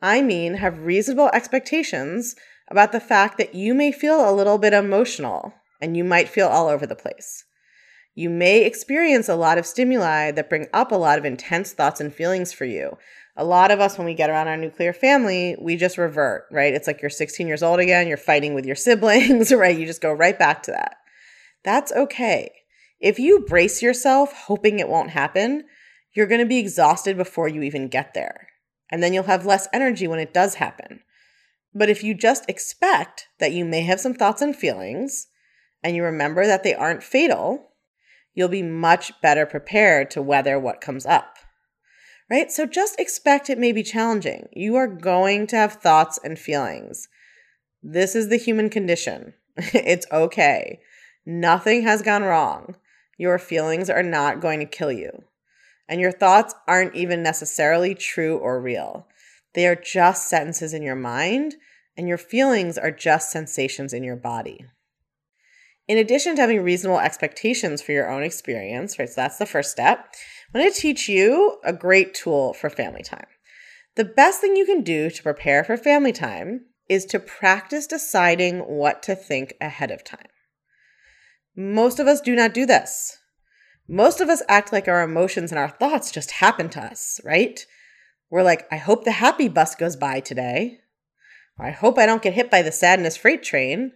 I 0.00 0.22
mean, 0.22 0.54
have 0.54 0.84
reasonable 0.84 1.30
expectations 1.32 2.34
about 2.68 2.92
the 2.92 3.00
fact 3.00 3.38
that 3.38 3.54
you 3.54 3.74
may 3.74 3.92
feel 3.92 4.28
a 4.28 4.34
little 4.34 4.58
bit 4.58 4.72
emotional 4.72 5.54
and 5.80 5.96
you 5.96 6.04
might 6.04 6.28
feel 6.28 6.48
all 6.48 6.68
over 6.68 6.86
the 6.86 6.96
place. 6.96 7.44
You 8.14 8.28
may 8.28 8.64
experience 8.64 9.28
a 9.28 9.36
lot 9.36 9.58
of 9.58 9.66
stimuli 9.66 10.32
that 10.32 10.50
bring 10.50 10.66
up 10.72 10.92
a 10.92 10.96
lot 10.96 11.18
of 11.18 11.24
intense 11.24 11.72
thoughts 11.72 12.00
and 12.00 12.12
feelings 12.12 12.52
for 12.52 12.64
you 12.64 12.96
a 13.36 13.44
lot 13.44 13.70
of 13.70 13.80
us, 13.80 13.96
when 13.96 14.04
we 14.04 14.14
get 14.14 14.30
around 14.30 14.48
our 14.48 14.56
nuclear 14.56 14.92
family, 14.92 15.56
we 15.58 15.76
just 15.76 15.96
revert, 15.96 16.44
right? 16.50 16.74
It's 16.74 16.86
like 16.86 17.00
you're 17.00 17.10
16 17.10 17.46
years 17.46 17.62
old 17.62 17.80
again, 17.80 18.06
you're 18.06 18.16
fighting 18.16 18.54
with 18.54 18.66
your 18.66 18.76
siblings, 18.76 19.52
right? 19.52 19.78
You 19.78 19.86
just 19.86 20.02
go 20.02 20.12
right 20.12 20.38
back 20.38 20.62
to 20.64 20.70
that. 20.72 20.96
That's 21.64 21.92
okay. 21.92 22.50
If 23.00 23.18
you 23.18 23.40
brace 23.40 23.82
yourself 23.82 24.32
hoping 24.32 24.78
it 24.78 24.88
won't 24.88 25.10
happen, 25.10 25.64
you're 26.14 26.26
going 26.26 26.40
to 26.40 26.46
be 26.46 26.58
exhausted 26.58 27.16
before 27.16 27.48
you 27.48 27.62
even 27.62 27.88
get 27.88 28.14
there. 28.14 28.48
And 28.90 29.02
then 29.02 29.14
you'll 29.14 29.24
have 29.24 29.46
less 29.46 29.68
energy 29.72 30.06
when 30.06 30.18
it 30.18 30.34
does 30.34 30.56
happen. 30.56 31.00
But 31.74 31.88
if 31.88 32.04
you 32.04 32.14
just 32.14 32.48
expect 32.48 33.28
that 33.38 33.52
you 33.52 33.64
may 33.64 33.82
have 33.82 34.00
some 34.00 34.14
thoughts 34.14 34.42
and 34.42 34.54
feelings, 34.54 35.28
and 35.82 35.96
you 35.96 36.04
remember 36.04 36.46
that 36.46 36.62
they 36.62 36.74
aren't 36.74 37.02
fatal, 37.02 37.70
you'll 38.34 38.48
be 38.48 38.62
much 38.62 39.12
better 39.22 39.46
prepared 39.46 40.10
to 40.10 40.22
weather 40.22 40.58
what 40.58 40.80
comes 40.80 41.06
up 41.06 41.38
right? 42.32 42.50
So 42.50 42.64
just 42.64 42.98
expect 42.98 43.50
it 43.50 43.58
may 43.58 43.72
be 43.72 43.82
challenging. 43.82 44.48
You 44.52 44.74
are 44.76 44.86
going 44.86 45.46
to 45.48 45.56
have 45.56 45.74
thoughts 45.74 46.18
and 46.24 46.38
feelings. 46.38 47.08
This 47.82 48.14
is 48.14 48.30
the 48.30 48.38
human 48.38 48.70
condition. 48.70 49.34
it's 49.56 50.06
okay. 50.10 50.80
Nothing 51.26 51.82
has 51.82 52.00
gone 52.00 52.22
wrong. 52.22 52.76
Your 53.18 53.38
feelings 53.38 53.90
are 53.90 54.02
not 54.02 54.40
going 54.40 54.60
to 54.60 54.64
kill 54.64 54.90
you. 54.90 55.24
And 55.88 56.00
your 56.00 56.12
thoughts 56.12 56.54
aren't 56.66 56.94
even 56.94 57.22
necessarily 57.22 57.94
true 57.94 58.38
or 58.38 58.60
real. 58.60 59.06
They 59.54 59.66
are 59.66 59.76
just 59.76 60.28
sentences 60.28 60.72
in 60.72 60.82
your 60.82 60.96
mind, 60.96 61.56
and 61.96 62.08
your 62.08 62.18
feelings 62.18 62.78
are 62.78 62.90
just 62.90 63.30
sensations 63.30 63.92
in 63.92 64.02
your 64.02 64.16
body. 64.16 64.64
In 65.88 65.98
addition 65.98 66.36
to 66.36 66.40
having 66.40 66.62
reasonable 66.62 67.00
expectations 67.00 67.82
for 67.82 67.92
your 67.92 68.10
own 68.10 68.22
experience, 68.22 68.98
right? 68.98 69.08
So 69.08 69.20
that's 69.20 69.38
the 69.38 69.46
first 69.46 69.70
step. 69.70 70.06
I'm 70.54 70.60
going 70.60 70.72
to 70.72 70.80
teach 70.80 71.08
you 71.08 71.58
a 71.64 71.72
great 71.72 72.14
tool 72.14 72.54
for 72.54 72.70
family 72.70 73.02
time. 73.02 73.26
The 73.96 74.04
best 74.04 74.40
thing 74.40 74.56
you 74.56 74.64
can 74.64 74.82
do 74.82 75.10
to 75.10 75.22
prepare 75.22 75.64
for 75.64 75.76
family 75.76 76.12
time 76.12 76.66
is 76.88 77.04
to 77.06 77.18
practice 77.18 77.86
deciding 77.86 78.60
what 78.60 79.02
to 79.02 79.14
think 79.14 79.54
ahead 79.60 79.90
of 79.90 80.04
time. 80.04 80.28
Most 81.54 81.98
of 81.98 82.06
us 82.06 82.20
do 82.20 82.34
not 82.34 82.54
do 82.54 82.64
this. 82.64 83.18
Most 83.88 84.20
of 84.20 84.28
us 84.28 84.42
act 84.48 84.72
like 84.72 84.88
our 84.88 85.02
emotions 85.02 85.50
and 85.50 85.58
our 85.58 85.68
thoughts 85.68 86.10
just 86.10 86.30
happen 86.32 86.68
to 86.70 86.80
us, 86.80 87.20
right? 87.24 87.64
We're 88.30 88.42
like, 88.42 88.66
I 88.70 88.76
hope 88.76 89.04
the 89.04 89.12
happy 89.12 89.48
bus 89.48 89.74
goes 89.74 89.96
by 89.96 90.20
today. 90.20 90.80
I 91.58 91.70
hope 91.70 91.98
I 91.98 92.06
don't 92.06 92.22
get 92.22 92.32
hit 92.32 92.50
by 92.50 92.62
the 92.62 92.72
sadness 92.72 93.16
freight 93.16 93.42
train. 93.42 93.92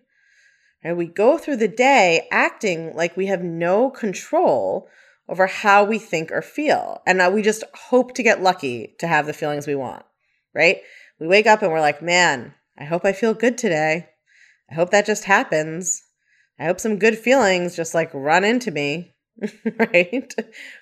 And 0.83 0.97
we 0.97 1.07
go 1.07 1.39
through 1.39 1.57
the 1.57 1.69
day 1.69 2.29
acting 2.31 2.95
like 2.95 3.17
we 3.17 3.27
have 3.27 3.43
no 3.43 3.91
control 3.91 4.89
over 5.29 5.47
how 5.47 5.85
we 5.85 5.99
think 5.99 6.31
or 6.31 6.43
feel. 6.43 7.03
And 7.07 7.35
we 7.35 7.43
just 7.43 7.65
hope 7.75 8.15
to 8.15 8.23
get 8.23 8.43
lucky 8.43 8.95
to 8.99 9.07
have 9.07 9.27
the 9.27 9.33
feelings 9.33 9.67
we 9.67 9.75
want, 9.75 10.05
right? 10.55 10.79
We 11.19 11.27
wake 11.27 11.47
up 11.47 11.63
and 11.63 11.73
we're 11.73 11.81
like, 11.81 12.03
man, 12.03 12.55
I 12.79 12.85
hope 12.85 13.05
I 13.05 13.13
feel 13.13 13.35
good 13.35 13.57
today. 13.57 14.11
I 14.71 14.75
hope 14.75 14.91
that 14.91 15.07
just 15.07 15.25
happens. 15.25 16.03
I 16.59 16.67
hope 16.67 16.79
some 16.79 16.99
good 16.99 17.19
feelings 17.19 17.75
just 17.75 17.95
like 17.95 18.11
run 18.13 18.45
into 18.45 18.71
me, 18.71 19.16
right? 19.79 20.35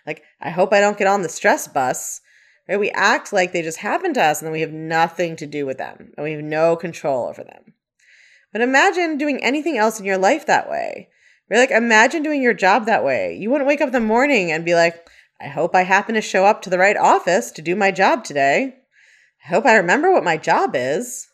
Like, 0.06 0.22
I 0.40 0.50
hope 0.50 0.72
I 0.72 0.80
don't 0.80 0.98
get 0.98 1.06
on 1.06 1.22
the 1.22 1.28
stress 1.28 1.68
bus. 1.68 2.20
Right? 2.68 2.80
We 2.80 2.90
act 2.90 3.32
like 3.32 3.52
they 3.52 3.62
just 3.62 3.78
happen 3.78 4.14
to 4.14 4.22
us 4.22 4.40
and 4.40 4.46
then 4.46 4.52
we 4.52 4.62
have 4.62 4.72
nothing 4.72 5.36
to 5.36 5.46
do 5.46 5.66
with 5.66 5.78
them 5.78 6.12
and 6.16 6.24
we 6.24 6.32
have 6.32 6.42
no 6.42 6.76
control 6.76 7.28
over 7.28 7.44
them. 7.44 7.74
But 8.52 8.62
imagine 8.62 9.18
doing 9.18 9.42
anything 9.42 9.76
else 9.76 9.98
in 9.98 10.06
your 10.06 10.18
life 10.18 10.46
that 10.46 10.70
way. 10.70 11.08
You're 11.50 11.58
like, 11.58 11.70
imagine 11.70 12.22
doing 12.22 12.42
your 12.42 12.54
job 12.54 12.86
that 12.86 13.04
way. 13.04 13.36
You 13.38 13.50
wouldn't 13.50 13.68
wake 13.68 13.80
up 13.80 13.88
in 13.88 13.92
the 13.92 14.00
morning 14.00 14.50
and 14.50 14.64
be 14.64 14.74
like, 14.74 15.06
I 15.40 15.48
hope 15.48 15.74
I 15.74 15.82
happen 15.82 16.14
to 16.14 16.22
show 16.22 16.46
up 16.46 16.62
to 16.62 16.70
the 16.70 16.78
right 16.78 16.96
office 16.96 17.50
to 17.52 17.62
do 17.62 17.76
my 17.76 17.90
job 17.90 18.24
today. 18.24 18.76
I 19.44 19.48
hope 19.48 19.66
I 19.66 19.76
remember 19.76 20.10
what 20.10 20.24
my 20.24 20.36
job 20.36 20.70
is. 20.74 21.28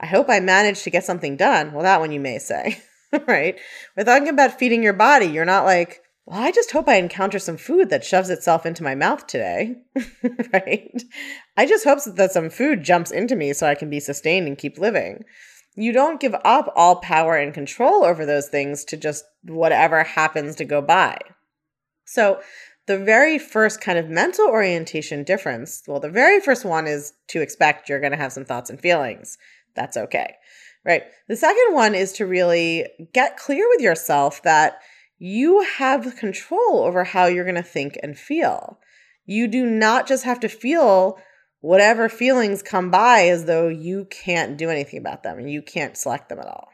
I 0.00 0.06
hope 0.06 0.28
I 0.28 0.40
manage 0.40 0.82
to 0.82 0.90
get 0.90 1.04
something 1.04 1.36
done. 1.36 1.72
Well, 1.72 1.84
that 1.84 2.00
one 2.00 2.10
you 2.10 2.18
may 2.18 2.38
say, 2.38 2.82
right? 3.28 3.56
We're 3.96 4.04
talking 4.04 4.28
about 4.28 4.58
feeding 4.58 4.82
your 4.82 4.92
body. 4.92 5.26
You're 5.26 5.44
not 5.44 5.64
like, 5.64 6.00
well, 6.26 6.40
I 6.40 6.50
just 6.50 6.70
hope 6.70 6.88
I 6.88 6.96
encounter 6.96 7.38
some 7.38 7.56
food 7.56 7.90
that 7.90 8.04
shoves 8.04 8.30
itself 8.30 8.64
into 8.64 8.82
my 8.82 8.94
mouth 8.94 9.26
today, 9.26 9.76
right? 10.52 11.02
I 11.56 11.66
just 11.66 11.84
hope 11.84 11.98
that 12.04 12.32
some 12.32 12.50
food 12.50 12.82
jumps 12.82 13.10
into 13.10 13.36
me 13.36 13.52
so 13.52 13.66
I 13.66 13.74
can 13.74 13.90
be 13.90 14.00
sustained 14.00 14.46
and 14.46 14.58
keep 14.58 14.78
living 14.78 15.24
you 15.76 15.92
don't 15.92 16.20
give 16.20 16.34
up 16.44 16.72
all 16.76 16.96
power 16.96 17.36
and 17.36 17.52
control 17.52 18.04
over 18.04 18.24
those 18.24 18.48
things 18.48 18.84
to 18.84 18.96
just 18.96 19.24
whatever 19.42 20.04
happens 20.04 20.56
to 20.56 20.64
go 20.64 20.80
by. 20.80 21.18
So, 22.04 22.40
the 22.86 22.98
very 22.98 23.38
first 23.38 23.80
kind 23.80 23.98
of 23.98 24.10
mental 24.10 24.46
orientation 24.46 25.24
difference, 25.24 25.82
well, 25.88 26.00
the 26.00 26.10
very 26.10 26.38
first 26.38 26.66
one 26.66 26.86
is 26.86 27.14
to 27.28 27.40
expect 27.40 27.88
you're 27.88 28.00
going 28.00 28.12
to 28.12 28.18
have 28.18 28.32
some 28.32 28.44
thoughts 28.44 28.68
and 28.68 28.78
feelings. 28.78 29.38
That's 29.74 29.96
okay. 29.96 30.34
Right. 30.84 31.04
The 31.28 31.36
second 31.36 31.72
one 31.72 31.94
is 31.94 32.12
to 32.14 32.26
really 32.26 32.86
get 33.14 33.38
clear 33.38 33.66
with 33.70 33.80
yourself 33.80 34.42
that 34.42 34.80
you 35.18 35.62
have 35.78 36.16
control 36.16 36.80
over 36.84 37.04
how 37.04 37.26
you're 37.26 37.44
going 37.44 37.54
to 37.54 37.62
think 37.62 37.98
and 38.02 38.18
feel. 38.18 38.78
You 39.24 39.48
do 39.48 39.64
not 39.64 40.06
just 40.06 40.24
have 40.24 40.40
to 40.40 40.48
feel 40.48 41.18
whatever 41.60 42.08
feelings 42.08 42.62
come 42.62 42.90
by 42.90 43.28
as 43.28 43.46
though 43.46 43.68
you 43.68 44.06
can't 44.10 44.58
do 44.58 44.68
anything 44.68 44.98
about 44.98 45.22
them 45.22 45.38
and 45.38 45.50
you 45.50 45.62
can't 45.62 45.96
select 45.96 46.28
them 46.28 46.38
at 46.38 46.46
all. 46.46 46.68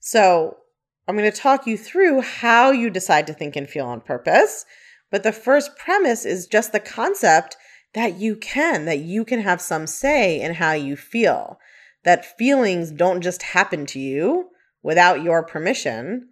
So, 0.00 0.58
I'm 1.06 1.16
going 1.16 1.30
to 1.30 1.36
talk 1.36 1.66
you 1.66 1.76
through 1.76 2.22
how 2.22 2.70
you 2.70 2.88
decide 2.88 3.26
to 3.26 3.34
think 3.34 3.56
and 3.56 3.68
feel 3.68 3.84
on 3.86 4.00
purpose. 4.00 4.64
But 5.10 5.22
the 5.22 5.32
first 5.32 5.76
premise 5.76 6.24
is 6.24 6.46
just 6.46 6.72
the 6.72 6.80
concept 6.80 7.56
that 7.92 8.18
you 8.18 8.36
can, 8.36 8.86
that 8.86 9.00
you 9.00 9.24
can 9.24 9.40
have 9.40 9.60
some 9.60 9.86
say 9.86 10.40
in 10.40 10.54
how 10.54 10.72
you 10.72 10.96
feel, 10.96 11.58
that 12.04 12.36
feelings 12.38 12.90
don't 12.90 13.20
just 13.20 13.42
happen 13.42 13.86
to 13.86 14.00
you 14.00 14.50
without 14.82 15.22
your 15.22 15.42
permission, 15.42 16.28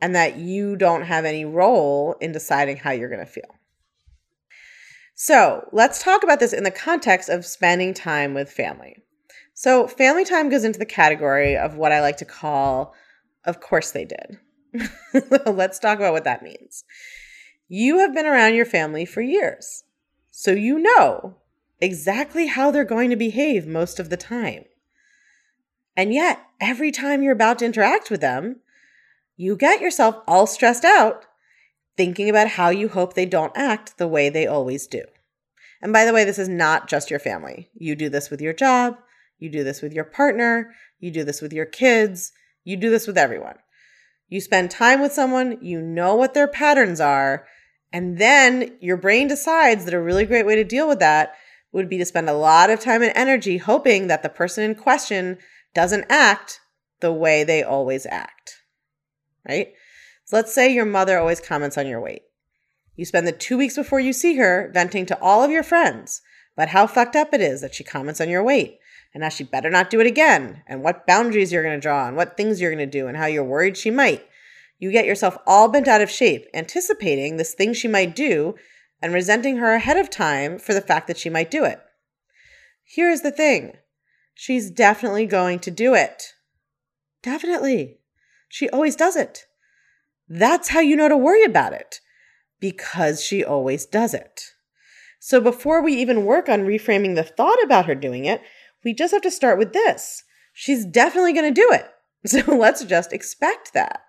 and 0.00 0.14
that 0.14 0.36
you 0.36 0.76
don't 0.76 1.02
have 1.02 1.24
any 1.24 1.44
role 1.44 2.16
in 2.20 2.32
deciding 2.32 2.76
how 2.76 2.90
you're 2.90 3.08
going 3.08 3.24
to 3.24 3.26
feel. 3.26 3.54
So 5.14 5.68
let's 5.72 6.02
talk 6.02 6.22
about 6.22 6.38
this 6.38 6.52
in 6.52 6.62
the 6.62 6.70
context 6.70 7.28
of 7.28 7.44
spending 7.44 7.92
time 7.92 8.34
with 8.34 8.52
family. 8.52 9.02
So, 9.52 9.88
family 9.88 10.24
time 10.24 10.48
goes 10.50 10.62
into 10.62 10.78
the 10.78 10.86
category 10.86 11.56
of 11.56 11.74
what 11.74 11.90
I 11.90 12.00
like 12.00 12.18
to 12.18 12.24
call, 12.24 12.94
of 13.44 13.58
course 13.60 13.90
they 13.90 14.04
did. 14.04 14.38
let's 15.46 15.80
talk 15.80 15.98
about 15.98 16.12
what 16.12 16.22
that 16.22 16.44
means. 16.44 16.84
You 17.66 17.98
have 17.98 18.14
been 18.14 18.26
around 18.26 18.54
your 18.54 18.64
family 18.64 19.04
for 19.04 19.20
years, 19.20 19.82
so 20.30 20.52
you 20.52 20.78
know 20.78 21.38
exactly 21.80 22.46
how 22.46 22.70
they're 22.70 22.84
going 22.84 23.10
to 23.10 23.16
behave 23.16 23.66
most 23.66 23.98
of 23.98 24.10
the 24.10 24.16
time. 24.16 24.64
And 25.96 26.14
yet, 26.14 26.40
every 26.60 26.92
time 26.92 27.24
you're 27.24 27.32
about 27.32 27.58
to 27.58 27.64
interact 27.64 28.08
with 28.08 28.20
them, 28.20 28.60
you 29.38 29.56
get 29.56 29.80
yourself 29.80 30.16
all 30.26 30.46
stressed 30.46 30.84
out 30.84 31.24
thinking 31.96 32.28
about 32.28 32.48
how 32.48 32.68
you 32.68 32.88
hope 32.88 33.14
they 33.14 33.26
don't 33.26 33.56
act 33.56 33.98
the 33.98 34.06
way 34.06 34.28
they 34.28 34.46
always 34.46 34.86
do. 34.86 35.02
And 35.80 35.92
by 35.92 36.04
the 36.04 36.12
way, 36.12 36.24
this 36.24 36.38
is 36.38 36.48
not 36.48 36.88
just 36.88 37.10
your 37.10 37.20
family. 37.20 37.70
You 37.74 37.94
do 37.94 38.08
this 38.08 38.30
with 38.30 38.40
your 38.40 38.52
job, 38.52 38.98
you 39.38 39.48
do 39.48 39.64
this 39.64 39.80
with 39.80 39.92
your 39.92 40.04
partner, 40.04 40.74
you 40.98 41.10
do 41.10 41.24
this 41.24 41.40
with 41.40 41.52
your 41.52 41.66
kids, 41.66 42.32
you 42.64 42.76
do 42.76 42.90
this 42.90 43.06
with 43.06 43.16
everyone. 43.16 43.56
You 44.28 44.40
spend 44.40 44.70
time 44.70 45.00
with 45.00 45.12
someone, 45.12 45.58
you 45.62 45.80
know 45.80 46.16
what 46.16 46.34
their 46.34 46.48
patterns 46.48 47.00
are, 47.00 47.46
and 47.92 48.18
then 48.18 48.76
your 48.80 48.96
brain 48.96 49.28
decides 49.28 49.84
that 49.84 49.94
a 49.94 50.00
really 50.00 50.26
great 50.26 50.46
way 50.46 50.56
to 50.56 50.64
deal 50.64 50.88
with 50.88 50.98
that 50.98 51.34
would 51.72 51.88
be 51.88 51.98
to 51.98 52.04
spend 52.04 52.28
a 52.28 52.34
lot 52.34 52.70
of 52.70 52.80
time 52.80 53.02
and 53.02 53.12
energy 53.14 53.58
hoping 53.58 54.08
that 54.08 54.22
the 54.22 54.28
person 54.28 54.64
in 54.64 54.74
question 54.74 55.38
doesn't 55.74 56.06
act 56.10 56.60
the 57.00 57.12
way 57.12 57.44
they 57.44 57.62
always 57.62 58.04
act. 58.06 58.62
Right? 59.48 59.72
So 60.24 60.36
let's 60.36 60.54
say 60.54 60.72
your 60.72 60.84
mother 60.84 61.18
always 61.18 61.40
comments 61.40 61.78
on 61.78 61.86
your 61.86 62.00
weight. 62.00 62.22
You 62.96 63.04
spend 63.04 63.26
the 63.26 63.32
two 63.32 63.56
weeks 63.56 63.76
before 63.76 64.00
you 64.00 64.12
see 64.12 64.36
her 64.36 64.70
venting 64.74 65.06
to 65.06 65.20
all 65.20 65.42
of 65.42 65.50
your 65.50 65.62
friends 65.62 66.20
about 66.56 66.68
how 66.68 66.86
fucked 66.86 67.16
up 67.16 67.32
it 67.32 67.40
is 67.40 67.60
that 67.60 67.74
she 67.74 67.84
comments 67.84 68.20
on 68.20 68.28
your 68.28 68.42
weight 68.42 68.78
and 69.14 69.22
how 69.22 69.28
she 69.28 69.44
better 69.44 69.70
not 69.70 69.90
do 69.90 70.00
it 70.00 70.06
again 70.06 70.62
and 70.66 70.82
what 70.82 71.06
boundaries 71.06 71.52
you're 71.52 71.62
going 71.62 71.76
to 71.76 71.80
draw 71.80 72.08
and 72.08 72.16
what 72.16 72.36
things 72.36 72.60
you're 72.60 72.72
going 72.74 72.78
to 72.78 72.98
do 72.98 73.06
and 73.06 73.16
how 73.16 73.26
you're 73.26 73.44
worried 73.44 73.76
she 73.76 73.90
might. 73.90 74.26
You 74.78 74.92
get 74.92 75.06
yourself 75.06 75.38
all 75.46 75.68
bent 75.68 75.88
out 75.88 76.00
of 76.00 76.10
shape, 76.10 76.46
anticipating 76.52 77.36
this 77.36 77.54
thing 77.54 77.72
she 77.72 77.88
might 77.88 78.14
do 78.14 78.54
and 79.00 79.14
resenting 79.14 79.56
her 79.58 79.74
ahead 79.74 79.96
of 79.96 80.10
time 80.10 80.58
for 80.58 80.74
the 80.74 80.80
fact 80.80 81.06
that 81.06 81.18
she 81.18 81.30
might 81.30 81.50
do 81.50 81.64
it. 81.64 81.80
Here's 82.84 83.20
the 83.20 83.30
thing 83.30 83.76
she's 84.34 84.70
definitely 84.70 85.26
going 85.26 85.58
to 85.60 85.70
do 85.70 85.94
it. 85.94 86.34
Definitely. 87.22 87.97
She 88.48 88.68
always 88.70 88.96
does 88.96 89.16
it. 89.16 89.46
That's 90.28 90.68
how 90.68 90.80
you 90.80 90.96
know 90.96 91.08
to 91.08 91.16
worry 91.16 91.44
about 91.44 91.72
it, 91.72 92.00
because 92.60 93.22
she 93.22 93.44
always 93.44 93.86
does 93.86 94.14
it. 94.14 94.42
So 95.20 95.40
before 95.40 95.82
we 95.82 95.94
even 95.94 96.24
work 96.24 96.48
on 96.48 96.66
reframing 96.66 97.14
the 97.14 97.22
thought 97.22 97.62
about 97.62 97.86
her 97.86 97.94
doing 97.94 98.24
it, 98.24 98.40
we 98.84 98.94
just 98.94 99.12
have 99.12 99.22
to 99.22 99.30
start 99.30 99.58
with 99.58 99.72
this. 99.72 100.22
She's 100.52 100.84
definitely 100.84 101.32
going 101.32 101.52
to 101.52 101.60
do 101.60 101.70
it. 101.72 101.86
So 102.26 102.40
let's 102.56 102.84
just 102.84 103.12
expect 103.12 103.74
that. 103.74 104.00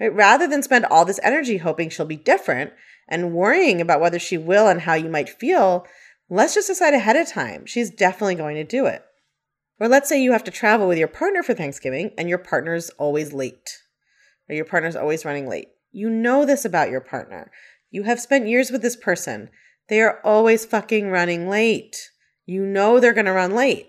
Right? 0.00 0.12
Rather 0.12 0.48
than 0.48 0.62
spend 0.62 0.86
all 0.86 1.04
this 1.04 1.20
energy 1.22 1.58
hoping 1.58 1.90
she'll 1.90 2.06
be 2.06 2.16
different 2.16 2.72
and 3.06 3.34
worrying 3.34 3.82
about 3.82 4.00
whether 4.00 4.18
she 4.18 4.38
will 4.38 4.66
and 4.66 4.80
how 4.80 4.94
you 4.94 5.10
might 5.10 5.28
feel, 5.28 5.86
let's 6.30 6.54
just 6.54 6.68
decide 6.68 6.94
ahead 6.94 7.16
of 7.16 7.28
time. 7.28 7.66
She's 7.66 7.90
definitely 7.90 8.34
going 8.34 8.56
to 8.56 8.64
do 8.64 8.86
it. 8.86 9.04
Or 9.80 9.88
let's 9.88 10.08
say 10.08 10.22
you 10.22 10.32
have 10.32 10.44
to 10.44 10.50
travel 10.50 10.86
with 10.86 10.98
your 10.98 11.08
partner 11.08 11.42
for 11.42 11.54
Thanksgiving 11.54 12.12
and 12.16 12.28
your 12.28 12.38
partner's 12.38 12.90
always 12.90 13.32
late, 13.32 13.78
or 14.48 14.54
your 14.54 14.64
partner's 14.64 14.96
always 14.96 15.24
running 15.24 15.48
late. 15.48 15.68
You 15.90 16.10
know 16.10 16.44
this 16.44 16.64
about 16.64 16.90
your 16.90 17.00
partner. 17.00 17.50
You 17.90 18.04
have 18.04 18.20
spent 18.20 18.48
years 18.48 18.70
with 18.70 18.82
this 18.82 18.96
person. 18.96 19.50
They 19.88 20.00
are 20.00 20.20
always 20.24 20.64
fucking 20.64 21.10
running 21.10 21.48
late. 21.48 21.96
You 22.46 22.64
know 22.64 23.00
they're 23.00 23.12
going 23.12 23.26
to 23.26 23.32
run 23.32 23.54
late. 23.54 23.88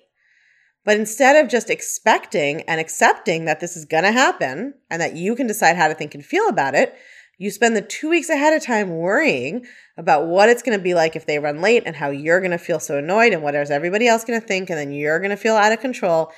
But 0.83 0.97
instead 0.97 1.35
of 1.35 1.51
just 1.51 1.69
expecting 1.69 2.61
and 2.61 2.79
accepting 2.79 3.45
that 3.45 3.59
this 3.59 3.75
is 3.75 3.85
going 3.85 4.03
to 4.03 4.11
happen 4.11 4.75
and 4.89 5.01
that 5.01 5.15
you 5.15 5.35
can 5.35 5.47
decide 5.47 5.75
how 5.75 5.87
to 5.87 5.95
think 5.95 6.13
and 6.13 6.23
feel 6.23 6.47
about 6.47 6.75
it, 6.75 6.95
you 7.37 7.51
spend 7.51 7.75
the 7.75 7.81
two 7.81 8.09
weeks 8.09 8.29
ahead 8.29 8.53
of 8.53 8.63
time 8.63 8.97
worrying 8.97 9.65
about 9.97 10.27
what 10.27 10.49
it's 10.49 10.61
going 10.61 10.77
to 10.77 10.83
be 10.83 10.93
like 10.93 11.15
if 11.15 11.25
they 11.25 11.39
run 11.39 11.61
late 11.61 11.83
and 11.85 11.95
how 11.95 12.09
you're 12.09 12.39
going 12.39 12.51
to 12.51 12.57
feel 12.57 12.79
so 12.79 12.97
annoyed 12.97 13.33
and 13.33 13.43
what 13.43 13.55
is 13.55 13.71
everybody 13.71 14.07
else 14.07 14.23
going 14.23 14.39
to 14.39 14.47
think. 14.47 14.69
And 14.69 14.79
then 14.79 14.91
you're 14.91 15.19
going 15.19 15.31
to 15.31 15.37
feel 15.37 15.55
out 15.55 15.71
of 15.71 15.79
control 15.79 16.31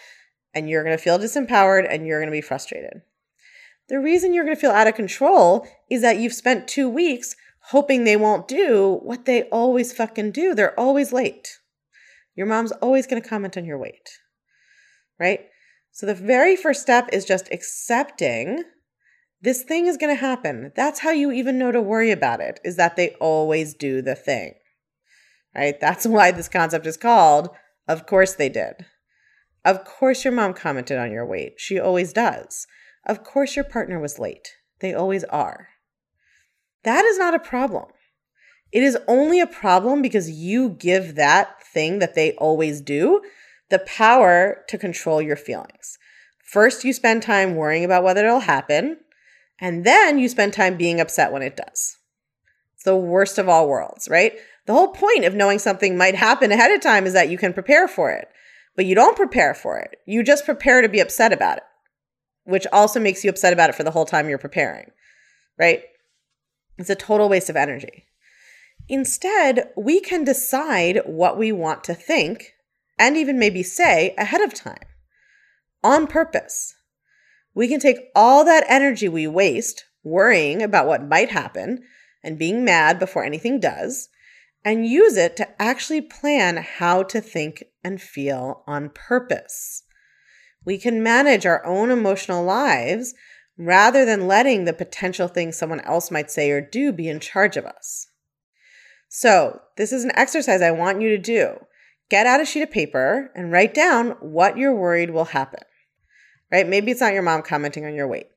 and 0.53 0.69
you're 0.69 0.83
going 0.83 0.97
to 0.97 1.03
feel 1.03 1.19
disempowered 1.19 1.87
and 1.89 2.05
you're 2.07 2.19
going 2.19 2.31
to 2.31 2.37
be 2.37 2.41
frustrated. 2.41 3.01
The 3.89 3.99
reason 3.99 4.33
you're 4.33 4.43
going 4.43 4.55
to 4.55 4.61
feel 4.61 4.71
out 4.71 4.87
of 4.87 4.95
control 4.95 5.67
is 5.89 6.01
that 6.01 6.17
you've 6.17 6.33
spent 6.33 6.67
two 6.67 6.89
weeks 6.89 7.35
hoping 7.69 8.03
they 8.03 8.17
won't 8.17 8.47
do 8.47 8.99
what 9.03 9.25
they 9.25 9.43
always 9.43 9.93
fucking 9.93 10.31
do. 10.31 10.53
They're 10.55 10.79
always 10.79 11.13
late. 11.13 11.59
Your 12.35 12.47
mom's 12.47 12.71
always 12.73 13.07
going 13.07 13.21
to 13.21 13.27
comment 13.27 13.57
on 13.57 13.65
your 13.65 13.77
weight 13.77 14.09
right? 15.19 15.41
So 15.91 16.05
the 16.05 16.13
very 16.13 16.55
first 16.55 16.81
step 16.81 17.09
is 17.11 17.25
just 17.25 17.49
accepting 17.51 18.63
this 19.41 19.63
thing 19.63 19.87
is 19.87 19.97
going 19.97 20.15
to 20.15 20.19
happen. 20.19 20.71
That's 20.75 20.99
how 20.99 21.11
you 21.11 21.31
even 21.31 21.57
know 21.57 21.71
to 21.71 21.81
worry 21.81 22.11
about 22.11 22.39
it, 22.39 22.59
is 22.63 22.75
that 22.77 22.95
they 22.95 23.09
always 23.19 23.73
do 23.73 24.01
the 24.01 24.15
thing, 24.15 24.55
right? 25.55 25.79
That's 25.79 26.05
why 26.07 26.31
this 26.31 26.49
concept 26.49 26.85
is 26.87 26.97
called, 26.97 27.49
of 27.87 28.05
course 28.05 28.33
they 28.33 28.49
did. 28.49 28.85
Of 29.63 29.83
course 29.83 30.23
your 30.23 30.33
mom 30.33 30.53
commented 30.53 30.97
on 30.97 31.11
your 31.11 31.25
weight. 31.25 31.55
She 31.57 31.79
always 31.79 32.13
does. 32.13 32.67
Of 33.05 33.23
course 33.23 33.55
your 33.55 33.65
partner 33.65 33.99
was 33.99 34.19
late. 34.19 34.53
They 34.79 34.93
always 34.93 35.23
are. 35.25 35.69
That 36.83 37.05
is 37.05 37.17
not 37.17 37.33
a 37.33 37.39
problem. 37.39 37.87
It 38.71 38.83
is 38.83 38.97
only 39.07 39.39
a 39.39 39.47
problem 39.47 40.01
because 40.01 40.29
you 40.29 40.69
give 40.69 41.15
that 41.15 41.61
thing 41.63 41.99
that 41.99 42.15
they 42.15 42.33
always 42.33 42.81
do 42.81 43.21
the 43.69 43.79
power 43.79 44.63
to 44.69 44.77
control 44.77 45.21
your 45.21 45.35
feelings. 45.35 45.97
First, 46.43 46.85
you 46.85 46.93
spend 46.93 47.23
time 47.23 47.55
worrying 47.55 47.83
about 47.83 48.03
whether 48.03 48.25
it'll 48.25 48.39
happen, 48.39 48.97
and 49.59 49.85
then 49.85 50.19
you 50.19 50.29
spend 50.29 50.53
time 50.53 50.77
being 50.77 50.99
upset 50.99 51.31
when 51.31 51.41
it 51.41 51.57
does. 51.57 51.97
It's 52.75 52.83
the 52.83 52.95
worst 52.95 53.37
of 53.37 53.49
all 53.49 53.67
worlds, 53.67 54.07
right? 54.09 54.33
The 54.65 54.73
whole 54.73 54.89
point 54.89 55.25
of 55.25 55.33
knowing 55.33 55.59
something 55.59 55.97
might 55.97 56.15
happen 56.15 56.51
ahead 56.51 56.71
of 56.71 56.81
time 56.81 57.05
is 57.05 57.13
that 57.13 57.29
you 57.29 57.37
can 57.37 57.53
prepare 57.53 57.87
for 57.87 58.11
it, 58.11 58.27
but 58.75 58.85
you 58.85 58.93
don't 58.95 59.15
prepare 59.15 59.53
for 59.53 59.79
it. 59.79 59.97
You 60.05 60.23
just 60.23 60.45
prepare 60.45 60.81
to 60.81 60.89
be 60.89 60.99
upset 60.99 61.33
about 61.33 61.57
it, 61.57 61.63
which 62.43 62.67
also 62.71 62.99
makes 62.99 63.23
you 63.23 63.29
upset 63.29 63.53
about 63.53 63.69
it 63.69 63.75
for 63.75 63.83
the 63.83 63.91
whole 63.91 64.05
time 64.05 64.29
you're 64.29 64.37
preparing, 64.37 64.91
right? 65.57 65.81
It's 66.77 66.89
a 66.89 66.95
total 66.95 67.29
waste 67.29 67.49
of 67.49 67.55
energy. 67.55 68.05
Instead, 68.89 69.69
we 69.75 69.99
can 69.99 70.23
decide 70.23 71.01
what 71.05 71.37
we 71.37 71.51
want 71.51 71.83
to 71.85 71.93
think 71.93 72.53
and 72.97 73.17
even 73.17 73.39
maybe 73.39 73.63
say 73.63 74.13
ahead 74.17 74.41
of 74.41 74.53
time 74.53 74.85
on 75.83 76.07
purpose. 76.07 76.75
We 77.57 77.67
can 77.67 77.79
take 77.79 78.11
all 78.13 78.45
that 78.45 78.65
energy 78.69 79.09
we 79.09 79.25
waste 79.25 79.85
worrying 80.03 80.61
about 80.61 80.85
what 80.85 81.09
might 81.09 81.31
happen 81.31 81.81
and 82.23 82.37
being 82.37 82.63
mad 82.63 82.99
before 82.99 83.23
anything 83.23 83.59
does 83.59 84.09
and 84.63 84.85
use 84.85 85.17
it 85.17 85.35
to 85.37 85.59
actually 85.59 86.01
plan 86.01 86.57
how 86.57 87.01
to 87.01 87.19
think 87.19 87.63
and 87.83 87.99
feel 87.99 88.63
on 88.67 88.91
purpose. 88.91 89.81
We 90.65 90.77
can 90.77 91.01
manage 91.01 91.47
our 91.47 91.65
own 91.65 91.89
emotional 91.89 92.43
lives 92.43 93.15
rather 93.57 94.05
than 94.05 94.27
letting 94.27 94.65
the 94.65 94.73
potential 94.73 95.27
things 95.27 95.57
someone 95.57 95.81
else 95.81 96.11
might 96.11 96.29
say 96.29 96.51
or 96.51 96.61
do 96.61 96.91
be 96.91 97.09
in 97.09 97.19
charge 97.19 97.57
of 97.57 97.65
us. 97.65 98.05
So, 99.09 99.61
this 99.77 99.91
is 99.91 100.03
an 100.03 100.11
exercise 100.13 100.61
I 100.61 100.69
want 100.69 101.01
you 101.01 101.09
to 101.09 101.17
do 101.17 101.55
get 102.11 102.27
out 102.27 102.39
a 102.39 102.45
sheet 102.45 102.61
of 102.61 102.69
paper 102.69 103.31
and 103.33 103.51
write 103.51 103.73
down 103.73 104.11
what 104.19 104.59
you're 104.59 104.75
worried 104.75 105.09
will 105.09 105.25
happen. 105.25 105.61
Right? 106.51 106.67
Maybe 106.67 106.91
it's 106.91 107.01
not 107.01 107.13
your 107.13 107.23
mom 107.23 107.41
commenting 107.41 107.85
on 107.85 107.95
your 107.95 108.07
weight. 108.07 108.27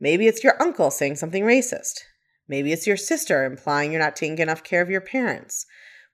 Maybe 0.00 0.26
it's 0.26 0.44
your 0.44 0.60
uncle 0.62 0.90
saying 0.90 1.16
something 1.16 1.44
racist. 1.44 2.00
Maybe 2.48 2.72
it's 2.72 2.86
your 2.86 2.96
sister 2.96 3.44
implying 3.44 3.92
you're 3.92 4.00
not 4.00 4.16
taking 4.16 4.38
enough 4.38 4.62
care 4.64 4.80
of 4.80 4.90
your 4.90 5.00
parents. 5.00 5.66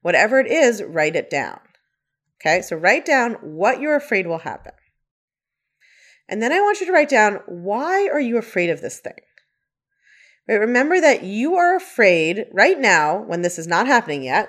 Whatever 0.02 0.40
it 0.40 0.50
is, 0.50 0.82
write 0.82 1.16
it 1.16 1.30
down. 1.30 1.60
Okay? 2.40 2.60
So 2.62 2.76
write 2.76 3.04
down 3.04 3.34
what 3.40 3.80
you're 3.80 3.96
afraid 3.96 4.26
will 4.26 4.38
happen. 4.38 4.72
And 6.28 6.42
then 6.42 6.52
I 6.52 6.60
want 6.60 6.80
you 6.80 6.86
to 6.86 6.92
write 6.92 7.08
down 7.08 7.40
why 7.46 8.08
are 8.08 8.20
you 8.20 8.36
afraid 8.38 8.70
of 8.70 8.80
this 8.80 8.98
thing? 8.98 9.20
Right? 10.48 10.56
Remember 10.56 11.00
that 11.00 11.22
you 11.22 11.54
are 11.54 11.76
afraid 11.76 12.46
right 12.52 12.78
now 12.78 13.22
when 13.22 13.42
this 13.42 13.58
is 13.58 13.66
not 13.66 13.86
happening 13.86 14.24
yet 14.24 14.48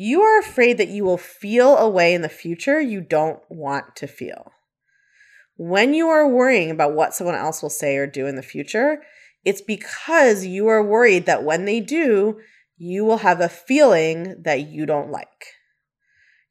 You 0.00 0.22
are 0.22 0.38
afraid 0.38 0.78
that 0.78 0.90
you 0.90 1.04
will 1.04 1.18
feel 1.18 1.76
a 1.76 1.88
way 1.88 2.14
in 2.14 2.22
the 2.22 2.28
future 2.28 2.80
you 2.80 3.00
don't 3.00 3.40
want 3.48 3.96
to 3.96 4.06
feel. 4.06 4.52
When 5.60 5.92
you 5.92 6.08
are 6.08 6.28
worrying 6.28 6.70
about 6.70 6.94
what 6.94 7.14
someone 7.14 7.34
else 7.34 7.62
will 7.62 7.68
say 7.68 7.96
or 7.96 8.06
do 8.06 8.28
in 8.28 8.36
the 8.36 8.42
future, 8.42 9.02
it's 9.44 9.60
because 9.60 10.46
you 10.46 10.68
are 10.68 10.84
worried 10.84 11.26
that 11.26 11.42
when 11.42 11.64
they 11.64 11.80
do, 11.80 12.38
you 12.76 13.04
will 13.04 13.18
have 13.18 13.40
a 13.40 13.48
feeling 13.48 14.40
that 14.44 14.68
you 14.68 14.86
don't 14.86 15.10
like. 15.10 15.54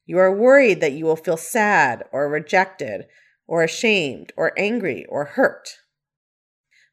You 0.05 0.17
are 0.17 0.35
worried 0.35 0.81
that 0.81 0.91
you 0.91 1.05
will 1.05 1.15
feel 1.15 1.37
sad 1.37 2.03
or 2.11 2.29
rejected 2.29 3.05
or 3.47 3.63
ashamed 3.63 4.33
or 4.35 4.51
angry 4.57 5.05
or 5.07 5.23
hurt. 5.23 5.77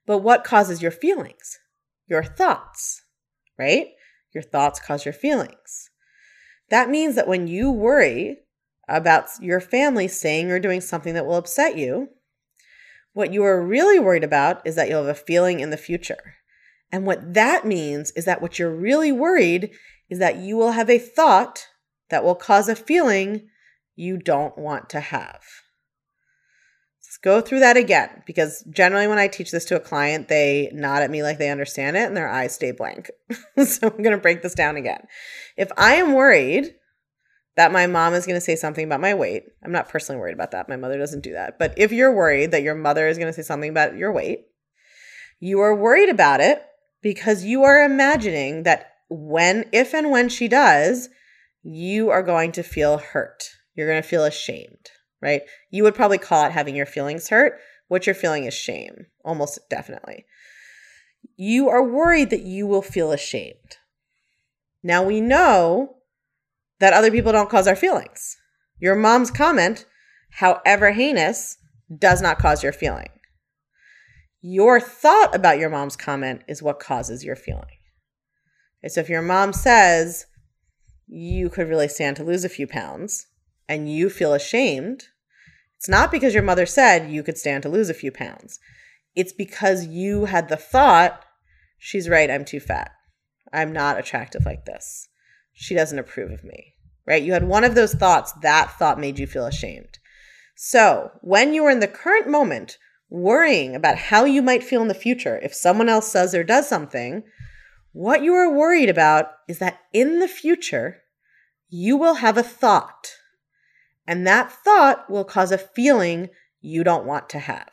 But 0.07 0.19
what 0.19 0.45
causes 0.45 0.81
your 0.81 0.93
feelings? 0.93 1.59
Your 2.07 2.23
thoughts, 2.23 3.03
right? 3.59 3.89
Your 4.33 4.45
thoughts 4.45 4.79
cause 4.79 5.05
your 5.05 5.15
feelings. 5.15 5.91
That 6.71 6.91
means 6.91 7.17
that 7.17 7.27
when 7.27 7.49
you 7.49 7.73
worry 7.73 8.44
about 8.89 9.29
your 9.41 9.61
family 9.61 10.09
saying 10.09 10.51
or 10.51 10.59
doing 10.59 10.81
something 10.81 11.15
that 11.15 11.27
will 11.27 11.37
upset 11.37 11.77
you, 11.77 12.09
what 13.13 13.33
you 13.33 13.45
are 13.45 13.65
really 13.65 13.99
worried 13.99 14.25
about 14.25 14.67
is 14.67 14.75
that 14.75 14.89
you'll 14.89 15.07
have 15.07 15.17
a 15.17 15.19
feeling 15.19 15.61
in 15.61 15.71
the 15.71 15.77
future. 15.77 16.35
And 16.93 17.07
what 17.07 17.35
that 17.35 17.65
means 17.65 18.11
is 18.13 18.25
that 18.25 18.43
what 18.43 18.59
you're 18.59 18.75
really 18.75 19.13
worried 19.13 19.71
is 20.11 20.19
that 20.19 20.37
you 20.37 20.57
will 20.57 20.73
have 20.73 20.91
a 20.91 20.99
thought 20.99 21.67
that 22.11 22.25
will 22.25 22.35
cause 22.35 22.69
a 22.69 22.77
feeling 22.77 23.49
you 23.97 24.19
don't 24.19 24.59
want 24.59 24.91
to 24.91 25.01
have. 25.01 25.43
Let's 27.01 27.17
go 27.19 27.41
through 27.41 27.61
that 27.61 27.77
again 27.77 28.23
because 28.27 28.65
generally 28.71 29.07
when 29.07 29.19
I 29.19 29.29
teach 29.29 29.51
this 29.51 29.65
to 29.67 29.77
a 29.77 29.81
client, 29.81 30.29
they 30.29 30.71
nod 30.73 31.03
at 31.03 31.11
me 31.11 31.23
like 31.23 31.39
they 31.39 31.51
understand 31.51 31.97
it 31.97 32.07
and 32.07 32.17
their 32.17 32.29
eyes 32.29 32.55
stay 32.55 32.73
blank. 32.73 33.11
so 33.65 33.89
I'm 33.89 34.03
going 34.03 34.11
to 34.11 34.19
break 34.19 34.43
this 34.43 34.55
down 34.55 34.77
again. 34.77 35.07
If 35.57 35.71
I 35.77 35.95
am 35.95 36.15
worried 36.15 36.75
that 37.57 37.73
my 37.73 37.87
mom 37.87 38.15
is 38.15 38.27
going 38.27 38.37
to 38.37 38.45
say 38.45 38.57
something 38.57 38.85
about 38.85 39.01
my 39.01 39.15
weight, 39.15 39.45
I'm 39.63 39.73
not 39.73 39.89
personally 39.89 40.21
worried 40.21 40.35
about 40.35 40.51
that. 40.51 40.69
My 40.69 40.77
mother 40.77 40.99
doesn't 40.99 41.23
do 41.23 41.33
that. 41.33 41.59
But 41.59 41.75
if 41.77 41.93
you're 41.93 42.15
worried 42.15 42.51
that 42.51 42.63
your 42.63 42.75
mother 42.75 43.07
is 43.07 43.17
going 43.19 43.29
to 43.29 43.33
say 43.33 43.43
something 43.43 43.71
about 43.71 43.97
your 43.97 44.13
weight, 44.13 44.47
you 45.41 45.61
are 45.61 45.75
worried 45.75 46.09
about 46.09 46.41
it 46.41 46.63
because 47.03 47.45
you 47.45 47.63
are 47.63 47.85
imagining 47.85 48.65
that 48.65 48.93
when, 49.09 49.67
if 49.73 49.95
and 49.95 50.11
when 50.11 50.29
she 50.29 50.49
does, 50.49 51.09
you 51.63 52.11
are 52.11 52.23
going 52.23 52.53
to 52.53 52.63
feel 52.63 52.99
hurt. 52.99 53.51
You're 53.75 53.89
going 53.89 54.03
to 54.03 54.09
feel 54.09 54.25
ashamed, 54.25 54.91
right? 55.21 55.43
You 55.71 55.85
would 55.85 55.95
probably 55.95 56.19
call 56.19 56.47
it 56.47 56.53
having 56.53 56.75
your 56.75 56.87
feelings 56.87 57.29
hurt. 57.29 57.59
What 57.89 58.07
you're 58.07 58.15
feeling 58.15 58.45
is 58.45 58.55
shame, 58.55 59.07
almost 59.25 59.59
definitely. 59.71 60.25
You 61.37 61.69
are 61.69 61.83
worried 61.83 62.31
that 62.31 62.43
you 62.43 62.67
will 62.67 62.83
feel 62.83 63.13
ashamed. 63.13 63.77
Now 64.83 65.03
we 65.03 65.21
know 65.21 65.97
that 66.85 66.93
other 66.93 67.11
people 67.11 67.33
don't 67.33 67.49
cause 67.49 67.67
our 67.67 67.75
feelings. 67.75 68.37
Your 68.79 68.95
mom's 68.95 69.31
comment, 69.31 69.87
however 70.33 70.93
heinous, 70.93 71.57
does 71.99 72.21
not 72.21 72.39
cause 72.39 72.63
your 72.63 72.75
feeling. 72.75 73.09
Your 74.43 74.79
thought 74.79 75.35
about 75.35 75.59
your 75.59 75.71
mom's 75.71 75.97
comment 75.97 76.43
is 76.47 76.63
what 76.63 76.79
causes 76.79 77.25
your 77.25 77.37
feeling. 77.37 77.79
Okay, 78.83 78.91
so 78.91 79.01
if 79.01 79.09
your 79.09 79.23
mom 79.23 79.55
says, 79.55 80.27
you 81.07 81.49
could 81.49 81.71
really 81.71 81.89
stand 81.89 82.19
to 82.19 82.23
lose 82.23 82.45
a 82.45 82.51
few 82.51 82.67
pounds 82.67 83.29
and 83.67 83.91
you 83.91 84.11
feel 84.11 84.35
ashamed, 84.35 85.05
it's 85.79 85.89
not 85.89 86.13
because 86.13 86.35
your 86.35 86.43
mother 86.43 86.67
said 86.67 87.11
you 87.11 87.23
could 87.23 87.39
stand 87.39 87.63
to 87.63 87.71
lose 87.71 87.89
a 87.89 87.95
few 87.95 88.13
pounds. 88.13 88.61
It's 89.17 89.33
because 89.33 89.87
you 89.87 90.27
had 90.27 90.51
the 90.51 90.57
thought, 90.59 91.25
she's 91.79 92.11
right, 92.11 92.31
I'm 92.31 92.45
too 92.45 92.61
fat. 92.61 92.91
I'm 93.55 93.73
not 93.73 93.99
attractive 93.99 94.45
like 94.45 94.67
this. 94.67 95.09
She 95.55 95.75
doesn't 95.75 95.99
approve 95.99 96.31
of 96.31 96.45
me, 96.45 96.74
right? 97.07 97.23
You 97.23 97.33
had 97.33 97.49
one 97.49 97.65
of 97.65 97.75
those 97.75 97.95
thoughts, 97.95 98.33
that 98.43 98.73
thought 98.79 98.99
made 98.99 99.19
you 99.19 99.27
feel 99.27 99.47
ashamed. 99.47 99.99
So 100.55 101.11
when 101.21 101.53
you 101.55 101.65
are 101.65 101.71
in 101.71 101.81
the 101.81 101.89
current 101.89 102.29
moment, 102.29 102.79
worrying 103.11 103.75
about 103.75 103.97
how 103.97 104.25
you 104.25 104.43
might 104.43 104.65
feel 104.65 104.83
in 104.83 104.89
the 104.89 104.95
future 104.95 105.39
if 105.43 105.55
someone 105.55 105.89
else 105.89 106.11
says 106.11 106.35
or 106.35 106.45
does 106.45 106.69
something, 106.69 107.23
what 107.93 108.23
you 108.23 108.35
are 108.35 108.53
worried 108.53 108.89
about 108.89 109.31
is 109.49 109.59
that 109.59 109.79
in 109.93 110.19
the 110.19 110.29
future, 110.29 111.03
you 111.69 111.97
will 111.97 112.15
have 112.15 112.37
a 112.37 112.43
thought, 112.43 113.13
and 114.07 114.27
that 114.27 114.51
thought 114.51 115.09
will 115.11 115.25
cause 115.25 115.53
a 115.53 115.59
feeling 115.59 116.29
you 116.61 116.83
don't 116.85 117.07
want 117.07 117.29
to 117.31 117.39
have. 117.39 117.73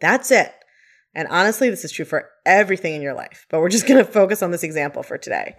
That's 0.00 0.30
it. 0.30 0.52
And 1.14 1.26
honestly, 1.28 1.68
this 1.70 1.84
is 1.84 1.90
true 1.90 2.04
for 2.04 2.28
everything 2.46 2.94
in 2.94 3.02
your 3.02 3.14
life, 3.14 3.46
but 3.50 3.60
we're 3.60 3.68
just 3.68 3.86
going 3.86 4.04
to 4.04 4.10
focus 4.10 4.42
on 4.42 4.50
this 4.52 4.62
example 4.62 5.02
for 5.02 5.18
today. 5.18 5.56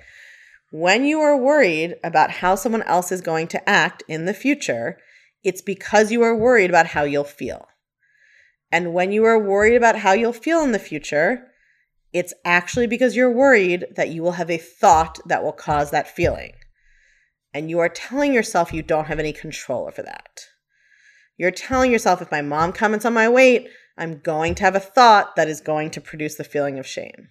When 0.72 1.04
you 1.04 1.20
are 1.22 1.36
worried 1.36 1.96
about 2.04 2.30
how 2.30 2.56
someone 2.56 2.84
else 2.84 3.12
is 3.12 3.22
going 3.22 3.48
to 3.50 3.70
act 3.70 4.04
in 4.08 4.26
the 4.26 4.34
future, 4.34 5.00
it's 5.44 5.62
because 5.62 6.12
you 6.12 6.22
are 6.22 6.36
worried 6.36 6.70
about 6.70 6.88
how 6.88 7.04
you'll 7.04 7.24
feel. 7.24 7.68
And 8.72 8.94
when 8.94 9.12
you 9.12 9.26
are 9.26 9.40
worried 9.40 9.76
about 9.76 9.98
how 9.98 10.12
you'll 10.12 10.34
feel 10.34 10.62
in 10.62 10.72
the 10.72 10.80
future, 10.80 11.48
it's 12.14 12.34
actually 12.46 12.86
because 12.86 13.16
you're 13.16 13.32
worried 13.32 13.86
that 13.96 14.10
you 14.10 14.22
will 14.22 14.34
have 14.34 14.52
a 14.52 14.58
thought 14.58 15.20
that 15.26 15.44
will 15.44 15.54
cause 15.54 15.90
that 15.90 16.08
feeling. 16.08 16.54
And 17.52 17.70
you 17.70 17.80
are 17.80 17.90
telling 17.90 18.34
yourself 18.34 18.72
you 18.72 18.84
don't 18.84 19.08
have 19.08 19.20
any 19.20 19.34
control 19.34 19.88
over 19.88 20.04
that. 20.04 20.42
You're 21.38 21.52
telling 21.52 21.92
yourself 21.92 22.22
if 22.22 22.32
my 22.32 22.42
mom 22.42 22.74
comments 22.74 23.06
on 23.06 23.14
my 23.14 23.28
weight, 23.28 23.70
I'm 23.98 24.20
going 24.20 24.54
to 24.56 24.64
have 24.64 24.76
a 24.76 24.80
thought 24.80 25.36
that 25.36 25.50
is 25.50 25.62
going 25.62 25.90
to 25.92 26.02
produce 26.02 26.36
the 26.36 26.44
feeling 26.44 26.78
of 26.78 26.86
shame. 26.86 27.30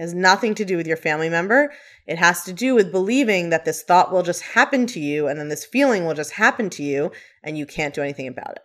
It 0.00 0.04
has 0.04 0.14
nothing 0.14 0.54
to 0.54 0.64
do 0.64 0.78
with 0.78 0.86
your 0.86 0.96
family 0.96 1.28
member. 1.28 1.74
It 2.06 2.16
has 2.16 2.42
to 2.44 2.54
do 2.54 2.74
with 2.74 2.90
believing 2.90 3.50
that 3.50 3.66
this 3.66 3.82
thought 3.82 4.10
will 4.10 4.22
just 4.22 4.40
happen 4.40 4.86
to 4.86 4.98
you 4.98 5.28
and 5.28 5.38
then 5.38 5.50
this 5.50 5.66
feeling 5.66 6.06
will 6.06 6.14
just 6.14 6.32
happen 6.32 6.70
to 6.70 6.82
you 6.82 7.12
and 7.42 7.58
you 7.58 7.66
can't 7.66 7.92
do 7.92 8.00
anything 8.00 8.26
about 8.26 8.52
it. 8.52 8.62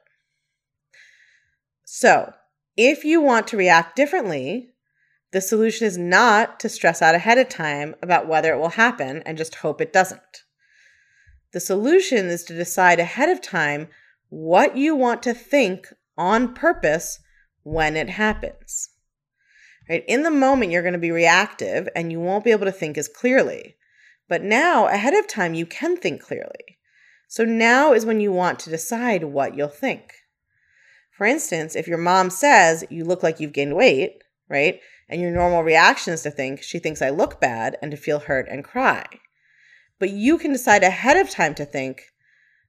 So, 1.83 2.31
if 2.77 3.03
you 3.03 3.19
want 3.19 3.49
to 3.49 3.57
react 3.57 3.97
differently, 3.97 4.69
the 5.33 5.41
solution 5.41 5.85
is 5.85 5.97
not 5.97 6.57
to 6.61 6.69
stress 6.69 7.01
out 7.01 7.15
ahead 7.15 7.37
of 7.37 7.49
time 7.49 7.95
about 8.01 8.29
whether 8.29 8.53
it 8.53 8.57
will 8.57 8.69
happen 8.69 9.21
and 9.25 9.37
just 9.37 9.55
hope 9.55 9.81
it 9.81 9.91
doesn't. 9.91 10.43
The 11.51 11.59
solution 11.59 12.27
is 12.27 12.45
to 12.45 12.55
decide 12.55 13.01
ahead 13.01 13.27
of 13.27 13.41
time 13.41 13.89
what 14.29 14.77
you 14.77 14.95
want 14.95 15.21
to 15.23 15.33
think 15.33 15.91
on 16.17 16.53
purpose 16.53 17.19
when 17.63 17.97
it 17.97 18.11
happens. 18.11 18.91
Right? 19.89 20.03
In 20.07 20.23
the 20.23 20.31
moment, 20.31 20.71
you're 20.71 20.81
going 20.81 20.93
to 20.93 20.99
be 20.99 21.11
reactive 21.11 21.87
and 21.95 22.11
you 22.11 22.19
won't 22.19 22.43
be 22.43 22.51
able 22.51 22.65
to 22.65 22.71
think 22.71 22.97
as 22.97 23.07
clearly. 23.07 23.75
But 24.27 24.41
now, 24.41 24.87
ahead 24.87 25.13
of 25.13 25.27
time, 25.27 25.53
you 25.53 25.65
can 25.65 25.97
think 25.97 26.21
clearly. 26.21 26.77
So 27.27 27.43
now 27.43 27.93
is 27.93 28.05
when 28.05 28.19
you 28.19 28.31
want 28.31 28.59
to 28.59 28.69
decide 28.69 29.23
what 29.23 29.55
you'll 29.55 29.67
think. 29.67 30.11
For 31.11 31.25
instance, 31.25 31.75
if 31.75 31.87
your 31.87 31.97
mom 31.97 32.29
says 32.29 32.83
you 32.89 33.05
look 33.05 33.23
like 33.23 33.39
you've 33.39 33.53
gained 33.53 33.75
weight, 33.75 34.23
right? 34.49 34.79
And 35.07 35.21
your 35.21 35.31
normal 35.31 35.63
reaction 35.63 36.13
is 36.13 36.23
to 36.23 36.31
think 36.31 36.61
she 36.61 36.79
thinks 36.79 37.01
I 37.01 37.09
look 37.09 37.39
bad 37.39 37.77
and 37.81 37.91
to 37.91 37.97
feel 37.97 38.19
hurt 38.19 38.47
and 38.49 38.63
cry. 38.63 39.05
But 39.99 40.09
you 40.09 40.37
can 40.37 40.51
decide 40.51 40.83
ahead 40.83 41.17
of 41.17 41.29
time 41.29 41.55
to 41.55 41.65
think 41.65 42.03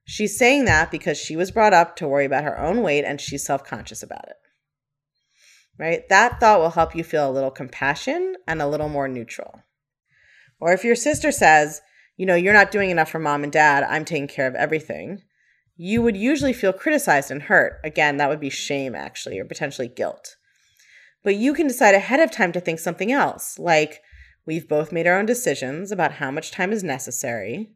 she's 0.05 0.37
saying 0.37 0.65
that 0.65 0.91
because 0.91 1.17
she 1.17 1.35
was 1.35 1.51
brought 1.51 1.73
up 1.73 1.95
to 1.97 2.07
worry 2.07 2.25
about 2.25 2.43
her 2.43 2.59
own 2.59 2.81
weight 2.81 3.03
and 3.03 3.19
she's 3.19 3.45
self 3.45 3.63
conscious 3.63 4.01
about 4.01 4.27
it. 4.29 4.37
Right? 5.79 6.07
That 6.09 6.39
thought 6.39 6.59
will 6.59 6.71
help 6.71 6.95
you 6.95 7.03
feel 7.03 7.29
a 7.29 7.31
little 7.31 7.51
compassion 7.51 8.35
and 8.47 8.61
a 8.61 8.67
little 8.67 8.89
more 8.89 9.07
neutral. 9.07 9.61
Or 10.59 10.73
if 10.73 10.83
your 10.83 10.95
sister 10.95 11.31
says, 11.31 11.81
you 12.15 12.25
know, 12.25 12.35
you're 12.35 12.53
not 12.53 12.71
doing 12.71 12.89
enough 12.89 13.11
for 13.11 13.19
mom 13.19 13.43
and 13.43 13.51
dad, 13.51 13.83
I'm 13.83 14.03
taking 14.03 14.27
care 14.27 14.47
of 14.47 14.55
everything, 14.55 15.21
you 15.75 16.01
would 16.01 16.17
usually 16.17 16.53
feel 16.53 16.73
criticized 16.73 17.29
and 17.29 17.43
hurt. 17.43 17.79
Again, 17.83 18.17
that 18.17 18.29
would 18.29 18.39
be 18.39 18.49
shame, 18.49 18.95
actually, 18.95 19.37
or 19.37 19.45
potentially 19.45 19.87
guilt. 19.87 20.35
But 21.23 21.35
you 21.35 21.53
can 21.53 21.67
decide 21.67 21.93
ahead 21.93 22.19
of 22.19 22.31
time 22.31 22.51
to 22.53 22.59
think 22.59 22.79
something 22.79 23.11
else, 23.11 23.59
like 23.59 24.01
we've 24.45 24.67
both 24.67 24.91
made 24.91 25.05
our 25.05 25.19
own 25.19 25.27
decisions 25.27 25.91
about 25.91 26.13
how 26.13 26.31
much 26.31 26.51
time 26.51 26.71
is 26.71 26.83
necessary. 26.83 27.69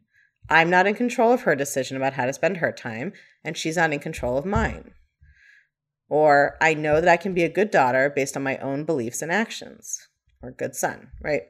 I'm 0.50 0.70
not 0.70 0.88
in 0.88 0.94
control 0.94 1.32
of 1.32 1.42
her 1.42 1.54
decision 1.54 1.96
about 1.96 2.14
how 2.14 2.26
to 2.26 2.32
spend 2.32 2.56
her 2.56 2.72
time, 2.72 3.12
and 3.44 3.56
she's 3.56 3.76
not 3.76 3.92
in 3.92 4.00
control 4.00 4.36
of 4.36 4.44
mine. 4.44 4.92
Or 6.12 6.58
I 6.60 6.74
know 6.74 7.00
that 7.00 7.08
I 7.08 7.16
can 7.16 7.32
be 7.32 7.42
a 7.42 7.48
good 7.48 7.70
daughter 7.70 8.12
based 8.14 8.36
on 8.36 8.42
my 8.42 8.58
own 8.58 8.84
beliefs 8.84 9.22
and 9.22 9.32
actions, 9.32 9.98
or 10.42 10.50
good 10.50 10.74
son, 10.74 11.08
right? 11.22 11.44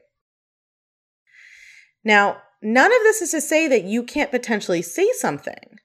Now, 2.05 2.37
none 2.61 2.93
of 2.93 2.99
this 2.99 3.21
is 3.21 3.31
to 3.31 3.41
say 3.41 3.67
that 3.67 3.83
you 3.83 4.03
can't 4.03 4.31
potentially 4.31 4.81
say 4.81 5.09
something. 5.17 5.79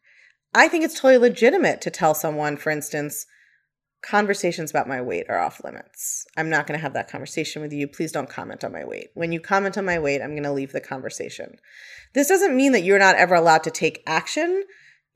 I 0.54 0.68
think 0.68 0.84
it's 0.84 0.94
totally 0.94 1.18
legitimate 1.18 1.80
to 1.80 1.90
tell 1.90 2.14
someone, 2.14 2.56
for 2.56 2.70
instance, 2.70 3.26
conversations 4.00 4.70
about 4.70 4.86
my 4.86 5.02
weight 5.02 5.26
are 5.28 5.40
off 5.40 5.60
limits. 5.64 6.24
I'm 6.36 6.48
not 6.48 6.68
going 6.68 6.78
to 6.78 6.82
have 6.82 6.94
that 6.94 7.10
conversation 7.10 7.60
with 7.60 7.72
you. 7.72 7.88
Please 7.88 8.12
don't 8.12 8.30
comment 8.30 8.62
on 8.62 8.70
my 8.70 8.84
weight. 8.84 9.08
When 9.14 9.32
you 9.32 9.40
comment 9.40 9.76
on 9.76 9.86
my 9.86 9.98
weight, 9.98 10.22
I'm 10.22 10.34
going 10.36 10.44
to 10.44 10.52
leave 10.52 10.70
the 10.70 10.80
conversation. 10.80 11.56
This 12.14 12.28
doesn't 12.28 12.56
mean 12.56 12.70
that 12.70 12.84
you're 12.84 13.00
not 13.00 13.16
ever 13.16 13.34
allowed 13.34 13.64
to 13.64 13.72
take 13.72 14.04
action 14.06 14.62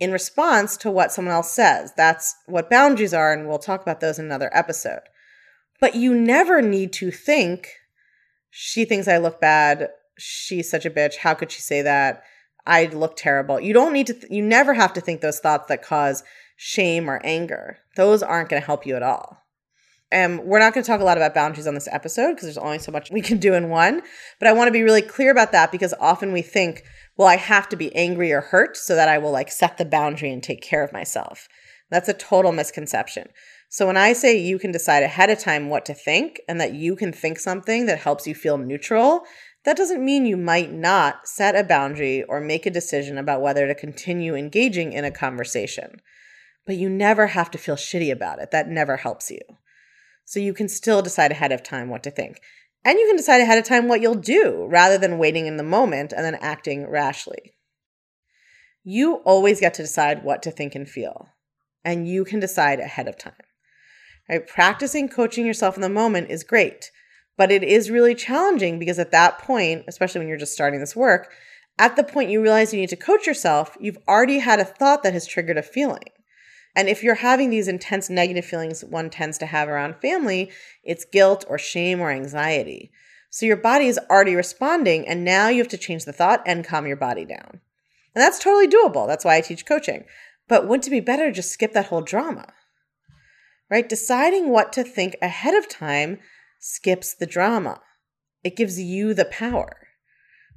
in 0.03 0.11
response 0.11 0.77
to 0.77 0.91
what 0.91 1.13
someone 1.13 1.33
else 1.33 1.53
says. 1.53 1.93
That's 1.97 2.35
what 2.47 2.69
boundaries 2.69 3.15
are, 3.15 3.33
and 3.33 3.49
we'll 3.49 3.61
talk 3.61 3.83
about 3.83 4.01
those 4.01 4.19
in 4.19 4.25
another 4.25 4.51
episode. 4.53 5.03
But 5.81 5.95
you 5.95 6.13
never 6.13 6.61
need 6.61 6.93
to 6.95 7.13
think, 7.13 7.69
she 8.51 8.85
thinks 8.85 9.07
I 9.07 9.19
look 9.19 9.41
bad, 9.41 9.91
she's 10.19 10.69
such 10.69 10.85
a 10.85 10.91
bitch. 10.91 11.19
How 11.19 11.35
could 11.35 11.53
she 11.53 11.61
say 11.61 11.83
that? 11.83 12.25
I 12.67 12.87
look 12.87 13.15
terrible. 13.17 13.61
You 13.61 13.73
don't 13.73 13.93
need 13.93 14.09
to, 14.09 14.15
th- 14.15 14.33
you 14.33 14.43
never 14.43 14.75
have 14.75 14.93
to 14.95 15.01
think 15.01 15.21
those 15.21 15.39
thoughts 15.39 15.69
that 15.69 15.85
cause 15.85 16.25
shame 16.57 17.09
or 17.09 17.21
anger. 17.23 17.79
Those 17.95 18.25
aren't 18.25 18.49
going 18.49 18.61
to 18.61 18.67
help 18.67 18.85
you 18.85 18.97
at 18.97 19.05
all. 19.05 19.39
And 20.11 20.41
we're 20.41 20.59
not 20.59 20.75
going 20.75 20.83
to 20.83 20.87
talk 20.87 21.01
a 21.01 21.05
lot 21.05 21.17
about 21.17 21.33
boundaries 21.33 21.69
on 21.69 21.75
this 21.75 21.89
episode 21.91 22.31
because 22.31 22.43
there's 22.43 22.59
only 22.59 22.81
so 22.81 22.93
much 22.93 23.11
we 23.11 23.23
can 23.23 23.39
do 23.39 23.55
in 23.55 23.71
one. 23.71 24.03
But 24.41 24.49
I 24.49 24.53
want 24.53 24.67
to 24.67 24.73
be 24.73 24.83
really 24.83 25.01
clear 25.01 25.31
about 25.31 25.53
that 25.53 25.71
because 25.71 25.95
often 26.01 26.33
we 26.33 26.43
think, 26.43 26.83
well, 27.17 27.29
I 27.29 27.37
have 27.37 27.69
to 27.71 27.77
be 27.77 27.95
angry 27.95 28.33
or 28.33 28.41
hurt 28.41 28.77
so 28.77 28.95
that 28.95 29.09
I 29.09 29.19
will 29.19 29.31
like 29.31 29.51
set 29.51 29.79
the 29.79 29.85
boundary 29.85 30.33
and 30.33 30.43
take 30.43 30.63
care 30.63 30.83
of 30.83 30.93
myself. 30.93 31.49
That's 31.91 32.09
a 32.09 32.15
total 32.15 32.53
misconception. 32.53 33.29
So 33.69 33.87
when 33.87 33.97
I 33.97 34.13
say 34.13 34.37
you 34.37 34.59
can 34.59 34.73
decide 34.73 35.03
ahead 35.03 35.31
of 35.31 35.39
time 35.39 35.69
what 35.69 35.85
to 35.87 35.95
think 35.95 36.41
and 36.49 36.61
that 36.61 36.75
you 36.75 36.97
can 36.97 37.13
think 37.13 37.39
something 37.39 37.87
that 37.87 38.01
helps 38.01 38.27
you 38.27 38.35
feel 38.35 38.59
neutral, 38.59 39.23
that 39.65 39.77
doesn't 39.77 40.05
mean 40.05 40.27
you 40.27 40.37
might 40.37 40.73
not 40.73 41.27
set 41.29 41.55
a 41.55 41.63
boundary 41.63 42.23
or 42.25 42.41
make 42.41 42.67
a 42.67 42.71
decision 42.71 43.17
about 43.17 43.43
whether 43.43 43.67
to 43.67 43.75
continue 43.75 44.35
engaging 44.35 44.93
in 44.93 45.05
a 45.05 45.11
conversation. 45.11 46.01
But 46.67 46.77
you 46.77 46.89
never 46.89 47.29
have 47.29 47.51
to 47.53 47.59
feel 47.59 47.77
shitty 47.77 48.11
about 48.11 48.41
it. 48.41 48.51
That 48.51 48.69
never 48.69 48.99
helps 48.99 49.31
you. 49.31 49.41
So 50.25 50.41
you 50.41 50.55
can 50.55 50.69
still 50.69 51.03
decide 51.03 51.31
ahead 51.31 51.53
of 51.53 51.63
time 51.63 51.89
what 51.89 52.03
to 52.05 52.11
think. 52.11 52.41
And 52.85 52.99
you 52.99 53.07
can 53.07 53.17
decide 53.17 53.41
ahead 53.41 53.59
of 53.59 53.65
time 53.65 53.87
what 53.87 54.01
you'll 54.01 54.15
do 54.15 54.67
rather 54.69 54.99
than 54.99 55.19
waiting 55.19 55.47
in 55.47 55.57
the 55.57 55.63
moment 55.63 56.13
and 56.13 56.25
then 56.25 56.35
acting 56.37 56.89
rashly. 56.89 57.55
You 58.83 59.17
always 59.25 59.61
get 59.61 59.75
to 59.75 59.83
decide 59.83 60.25
what 60.25 60.43
to 60.43 60.51
think 60.51 60.75
and 60.75 60.89
feel, 60.89 61.29
and 61.85 62.09
you 62.09 62.25
can 62.25 62.41
decide 62.41 62.81
ahead 62.81 63.07
of 63.07 63.17
time. 63.17 63.35
Right? 64.29 64.47
Practicing 64.47 65.09
coaching 65.09 65.47
yourself 65.47 65.77
in 65.77 65.83
the 65.83 65.89
moment 65.89 66.31
is 66.31 66.43
great, 66.43 66.91
but 67.37 67.53
it 67.53 67.63
is 67.63 67.91
really 67.91 68.17
challenging 68.17 68.81
because 68.81 68.99
at 68.99 69.13
that 69.13 69.39
point, 69.39 69.85
especially 69.87 70.19
when 70.19 70.29
you're 70.29 70.37
just 70.37 70.53
starting 70.53 70.81
this 70.81 70.97
work, 70.97 71.33
at 71.79 71.95
the 71.95 72.05
point 72.05 72.31
you 72.31 72.43
realize 72.43 72.75
you 72.75 72.81
need 72.81 72.89
to 72.89 72.97
coach 72.97 73.27
yourself, 73.27 73.77
you've 73.81 73.99
already 74.09 74.41
had 74.41 74.59
a 74.59 74.65
thought 74.65 75.05
that 75.05 75.13
has 75.13 75.27
triggered 75.27 75.59
a 75.59 75.63
feeling. 75.63 76.03
And 76.75 76.89
if 76.89 77.03
you're 77.03 77.17
having 77.17 77.51
these 77.51 77.69
intense 77.69 78.09
negative 78.09 78.45
feelings 78.45 78.85
one 78.85 79.11
tends 79.11 79.39
to 79.39 79.47
have 79.47 79.69
around 79.69 79.97
family, 79.97 80.51
it's 80.83 81.05
guilt 81.05 81.45
or 81.49 81.59
shame 81.59 82.01
or 82.01 82.11
anxiety. 82.11 82.91
So 83.31 83.47
your 83.47 83.57
body 83.57 83.87
is 83.87 84.01
already 84.11 84.35
responding, 84.35 85.07
and 85.07 85.25
now 85.25 85.49
you 85.49 85.59
have 85.59 85.69
to 85.69 85.79
change 85.79 86.05
the 86.05 86.13
thought 86.13 86.43
and 86.47 86.65
calm 86.65 86.87
your 86.87 86.97
body 86.97 87.25
down. 87.25 87.61
And 88.15 88.23
that's 88.23 88.39
totally 88.39 88.69
doable. 88.69 89.07
That's 89.07 89.25
why 89.25 89.37
I 89.37 89.41
teach 89.41 89.67
coaching. 89.67 90.05
But 90.49 90.67
wouldn't 90.67 90.87
it 90.87 90.91
be 90.91 91.01
better 91.01 91.27
to 91.27 91.33
just 91.33 91.51
skip 91.51 91.73
that 91.73 91.87
whole 91.87 92.03
drama? 92.03 92.53
right? 93.73 93.89
Deciding 93.89 94.51
what 94.51 94.71
to 94.75 94.85
think 94.85 95.17
ahead 95.23 95.55
of 95.55 95.67
time 95.67 96.19
skips 96.61 97.15
the 97.15 97.25
drama. 97.25 97.81
It 98.45 98.55
gives 98.55 98.79
you 98.79 99.15
the 99.15 99.25
power. 99.25 99.89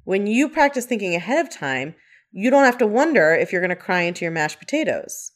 When 0.04 0.28
you 0.28 0.50
practice 0.50 0.86
thinking 0.86 1.16
ahead 1.16 1.44
of 1.44 1.50
time, 1.50 1.96
you 2.34 2.50
don't 2.50 2.66
have 2.66 2.78
to 2.80 2.86
wonder 2.86 3.34
if 3.34 3.54
you're 3.54 3.62
going 3.62 3.70
to 3.70 3.76
cry 3.78 4.02
into 4.02 4.26
your 4.26 4.34
mashed 4.34 4.60
potatoes. 4.60 5.32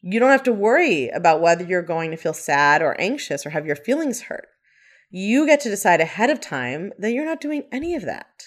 You 0.00 0.20
don't 0.20 0.30
have 0.30 0.44
to 0.44 0.52
worry 0.52 1.08
about 1.08 1.40
whether 1.40 1.64
you're 1.64 1.82
going 1.82 2.10
to 2.12 2.16
feel 2.16 2.32
sad 2.32 2.82
or 2.82 3.00
anxious 3.00 3.44
or 3.44 3.50
have 3.50 3.66
your 3.66 3.76
feelings 3.76 4.22
hurt. 4.22 4.48
You 5.10 5.46
get 5.46 5.60
to 5.60 5.70
decide 5.70 6.00
ahead 6.00 6.30
of 6.30 6.40
time 6.40 6.92
that 6.98 7.12
you're 7.12 7.24
not 7.24 7.40
doing 7.40 7.64
any 7.72 7.94
of 7.94 8.02
that. 8.02 8.44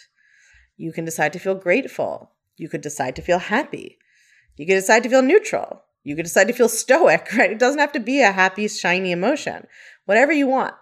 You 0.77 0.91
can 0.91 1.05
decide 1.05 1.33
to 1.33 1.39
feel 1.39 1.55
grateful. 1.55 2.31
You 2.57 2.69
could 2.69 2.81
decide 2.81 3.15
to 3.15 3.21
feel 3.21 3.39
happy. 3.39 3.97
You 4.57 4.65
can 4.65 4.75
decide 4.75 5.03
to 5.03 5.09
feel 5.09 5.21
neutral. 5.23 5.83
You 6.03 6.15
can 6.15 6.23
decide 6.23 6.47
to 6.47 6.53
feel 6.53 6.69
stoic, 6.69 7.27
right? 7.37 7.51
It 7.51 7.59
doesn't 7.59 7.79
have 7.79 7.91
to 7.93 7.99
be 7.99 8.21
a 8.21 8.31
happy, 8.31 8.67
shiny 8.67 9.11
emotion, 9.11 9.67
whatever 10.05 10.31
you 10.31 10.47
want. 10.47 10.75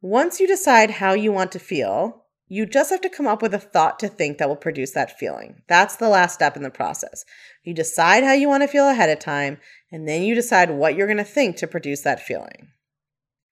Once 0.00 0.38
you 0.38 0.46
decide 0.46 0.92
how 0.92 1.12
you 1.12 1.32
want 1.32 1.52
to 1.52 1.58
feel, 1.58 2.24
you 2.48 2.66
just 2.66 2.90
have 2.90 3.00
to 3.02 3.08
come 3.08 3.26
up 3.26 3.42
with 3.42 3.54
a 3.54 3.58
thought 3.58 3.98
to 4.00 4.08
think 4.08 4.38
that 4.38 4.48
will 4.48 4.56
produce 4.56 4.92
that 4.92 5.18
feeling. 5.18 5.62
That's 5.68 5.96
the 5.96 6.08
last 6.08 6.34
step 6.34 6.56
in 6.56 6.62
the 6.62 6.70
process. 6.70 7.24
You 7.62 7.74
decide 7.74 8.24
how 8.24 8.32
you 8.32 8.48
want 8.48 8.62
to 8.62 8.68
feel 8.68 8.88
ahead 8.88 9.10
of 9.10 9.18
time, 9.18 9.58
and 9.92 10.08
then 10.08 10.22
you 10.22 10.34
decide 10.34 10.70
what 10.70 10.96
you're 10.96 11.06
going 11.06 11.18
to 11.18 11.24
think 11.24 11.56
to 11.56 11.66
produce 11.66 12.02
that 12.02 12.20
feeling. 12.20 12.68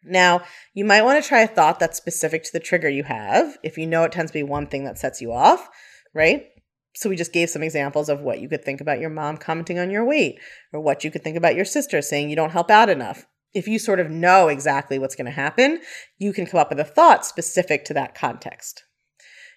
Now, 0.04 0.42
you 0.72 0.84
might 0.84 1.02
want 1.02 1.22
to 1.22 1.28
try 1.28 1.40
a 1.40 1.48
thought 1.48 1.80
that's 1.80 1.96
specific 1.98 2.44
to 2.44 2.52
the 2.52 2.60
trigger 2.60 2.88
you 2.88 3.04
have. 3.04 3.58
If 3.62 3.76
you 3.76 3.86
know 3.86 4.04
it 4.04 4.12
tends 4.12 4.30
to 4.30 4.38
be 4.38 4.42
one 4.42 4.66
thing 4.66 4.84
that 4.84 4.98
sets 4.98 5.20
you 5.20 5.32
off, 5.32 5.68
right? 6.14 6.46
so 6.96 7.10
we 7.10 7.16
just 7.16 7.32
gave 7.32 7.50
some 7.50 7.62
examples 7.62 8.08
of 8.08 8.22
what 8.22 8.40
you 8.40 8.48
could 8.48 8.64
think 8.64 8.80
about 8.80 9.00
your 9.00 9.10
mom 9.10 9.36
commenting 9.36 9.78
on 9.78 9.90
your 9.90 10.04
weight 10.04 10.40
or 10.72 10.80
what 10.80 11.04
you 11.04 11.10
could 11.10 11.22
think 11.22 11.36
about 11.36 11.54
your 11.54 11.64
sister 11.64 12.00
saying 12.00 12.30
you 12.30 12.36
don't 12.36 12.52
help 12.52 12.70
out 12.70 12.88
enough. 12.88 13.26
If 13.52 13.68
you 13.68 13.78
sort 13.78 14.00
of 14.00 14.10
know 14.10 14.48
exactly 14.48 14.98
what's 14.98 15.14
going 15.14 15.26
to 15.26 15.30
happen, 15.30 15.80
you 16.18 16.32
can 16.32 16.46
come 16.46 16.58
up 16.58 16.70
with 16.70 16.80
a 16.80 16.84
thought 16.84 17.26
specific 17.26 17.84
to 17.86 17.94
that 17.94 18.14
context. 18.14 18.84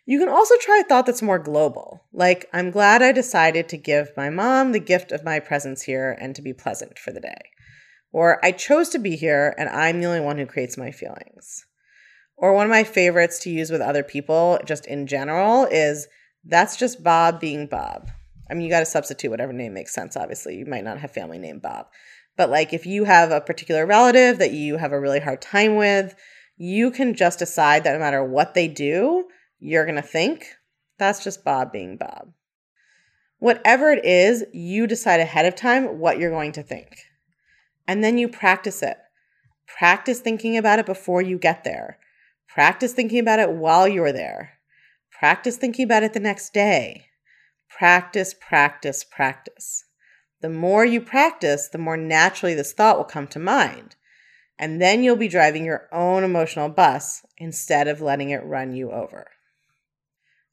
You 0.10 0.18
can 0.18 0.28
also 0.28 0.56
try 0.60 0.80
a 0.80 0.84
thought 0.84 1.06
that's 1.06 1.22
more 1.22 1.38
global, 1.38 2.04
like, 2.12 2.50
I'm 2.52 2.72
glad 2.72 3.04
I 3.04 3.12
decided 3.12 3.70
to 3.70 3.78
give 3.78 4.10
my 4.18 4.32
mom 4.32 4.72
the 4.72 4.80
gift 4.80 5.12
of 5.12 5.24
my 5.24 5.40
presence 5.40 5.84
here 5.84 6.18
and 6.20 6.36
to 6.36 6.42
be 6.42 6.52
pleasant 6.52 6.98
for 6.98 7.12
the 7.12 7.20
day. 7.20 7.38
Or, 8.12 8.44
I 8.44 8.52
chose 8.54 8.90
to 8.90 8.98
be 8.98 9.16
here 9.16 9.54
and 9.56 9.70
I'm 9.70 10.00
the 10.00 10.08
only 10.08 10.22
one 10.22 10.40
who 10.40 10.48
creates 10.48 10.80
my 10.80 10.90
feelings. 10.90 11.64
Or, 12.36 12.56
one 12.56 12.66
of 12.66 12.72
my 12.72 12.84
favorites 12.84 13.38
to 13.42 13.52
use 13.52 13.70
with 13.70 13.82
other 13.82 14.02
people, 14.02 14.58
just 14.66 14.88
in 14.88 15.06
general, 15.06 15.66
is 15.66 16.08
that's 16.44 16.76
just 16.76 17.04
Bob 17.04 17.40
being 17.40 17.68
Bob. 17.68 18.10
I 18.50 18.56
mean, 18.56 18.64
you 18.64 18.72
got 18.72 18.80
to 18.80 18.88
substitute 18.88 19.30
whatever 19.30 19.54
name 19.54 19.76
makes 19.76 19.94
sense, 19.94 20.18
obviously. 20.18 20.56
You 20.56 20.66
might 20.66 20.84
not 20.84 20.98
have 20.98 21.12
family 21.12 21.38
named 21.38 21.62
Bob. 21.62 21.86
But 22.36 22.50
like 22.50 22.74
if 22.74 22.88
you 22.88 23.04
have 23.04 23.30
a 23.30 23.42
particular 23.42 23.86
relative 23.86 24.40
that 24.40 24.54
you 24.54 24.78
have 24.78 24.92
a 24.92 25.00
really 25.00 25.20
hard 25.20 25.40
time 25.40 25.76
with, 25.76 26.16
you 26.58 26.90
can 26.90 27.14
just 27.14 27.38
decide 27.38 27.84
that 27.84 27.94
no 27.94 28.00
matter 28.00 28.24
what 28.24 28.56
they 28.56 28.68
do, 28.68 29.28
you're 29.60 29.86
going 29.86 29.96
to 29.96 30.02
think 30.02 30.46
that's 30.98 31.24
just 31.24 31.44
Bob 31.44 31.72
being 31.72 31.98
Bob. 31.98 32.34
Whatever 33.40 33.92
it 33.92 34.04
is, 34.04 34.44
you 34.52 34.86
decide 34.86 35.22
ahead 35.22 35.46
of 35.46 35.56
time 35.56 36.00
what 36.00 36.20
you're 36.20 36.30
going 36.30 36.52
to 36.52 36.64
think. 36.64 36.90
And 37.88 38.04
then 38.04 38.18
you 38.18 38.28
practice 38.28 38.84
it. 38.84 38.98
Practice 39.66 40.20
thinking 40.20 40.58
about 40.58 40.80
it 40.80 40.86
before 40.86 41.22
you 41.22 41.38
get 41.38 41.64
there. 41.64 41.98
Practice 42.48 42.92
thinking 42.94 43.20
about 43.20 43.40
it 43.40 43.52
while 43.52 43.88
you're 43.88 44.12
there. 44.12 44.60
Practice 45.10 45.58
thinking 45.58 45.86
about 45.86 46.04
it 46.04 46.14
the 46.14 46.20
next 46.20 46.54
day. 46.54 47.06
Practice, 47.70 48.34
practice, 48.34 49.04
practice. 49.04 49.86
The 50.42 50.50
more 50.50 50.86
you 50.86 51.00
practice, 51.00 51.70
the 51.70 51.78
more 51.78 51.98
naturally 51.98 52.56
this 52.56 52.74
thought 52.74 52.98
will 52.98 53.06
come 53.06 53.28
to 53.28 53.40
mind. 53.40 53.96
And 54.58 54.82
then 54.82 55.04
you'll 55.04 55.16
be 55.16 55.28
driving 55.30 55.64
your 55.64 55.88
own 55.92 56.24
emotional 56.24 56.68
bus 56.68 57.26
instead 57.38 57.88
of 57.88 58.02
letting 58.02 58.32
it 58.32 58.44
run 58.44 58.74
you 58.74 58.92
over. 58.92 59.28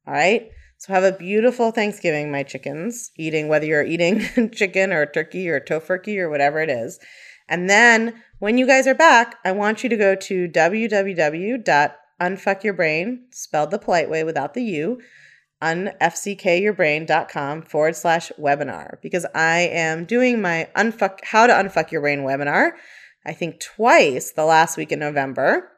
All 0.06 0.14
right? 0.14 0.48
So 0.78 0.92
have 0.92 1.04
a 1.04 1.12
beautiful 1.12 1.70
Thanksgiving, 1.70 2.30
my 2.30 2.42
chickens, 2.42 3.10
eating 3.16 3.48
whether 3.48 3.66
you're 3.66 3.84
eating 3.84 4.50
chicken 4.52 4.92
or 4.92 5.06
turkey 5.06 5.48
or 5.48 5.60
tofurkey 5.60 6.18
or 6.18 6.28
whatever 6.28 6.60
it 6.60 6.70
is. 6.70 6.98
And 7.48 7.70
then 7.70 8.22
when 8.38 8.58
you 8.58 8.66
guys 8.66 8.86
are 8.86 8.94
back, 8.94 9.36
I 9.44 9.52
want 9.52 9.82
you 9.82 9.88
to 9.88 9.96
go 9.96 10.14
to 10.14 10.48
www 10.48 11.94
unfuck 12.20 13.24
spelled 13.32 13.70
the 13.70 13.78
polite 13.78 14.10
way 14.10 14.24
without 14.24 14.52
the 14.54 14.62
U, 14.62 15.00
unfckyourbrain.com 15.62 17.62
forward 17.62 17.94
slash 17.96 18.30
webinar 18.38 19.00
because 19.02 19.24
I 19.34 19.60
am 19.60 20.04
doing 20.04 20.42
my 20.42 20.68
unfuck 20.76 21.20
how 21.24 21.46
to 21.46 21.52
unfuck 21.52 21.90
your 21.90 22.02
brain 22.02 22.20
webinar, 22.20 22.72
I 23.24 23.32
think 23.32 23.60
twice 23.60 24.32
the 24.32 24.44
last 24.44 24.76
week 24.76 24.92
in 24.92 24.98
November. 24.98 25.72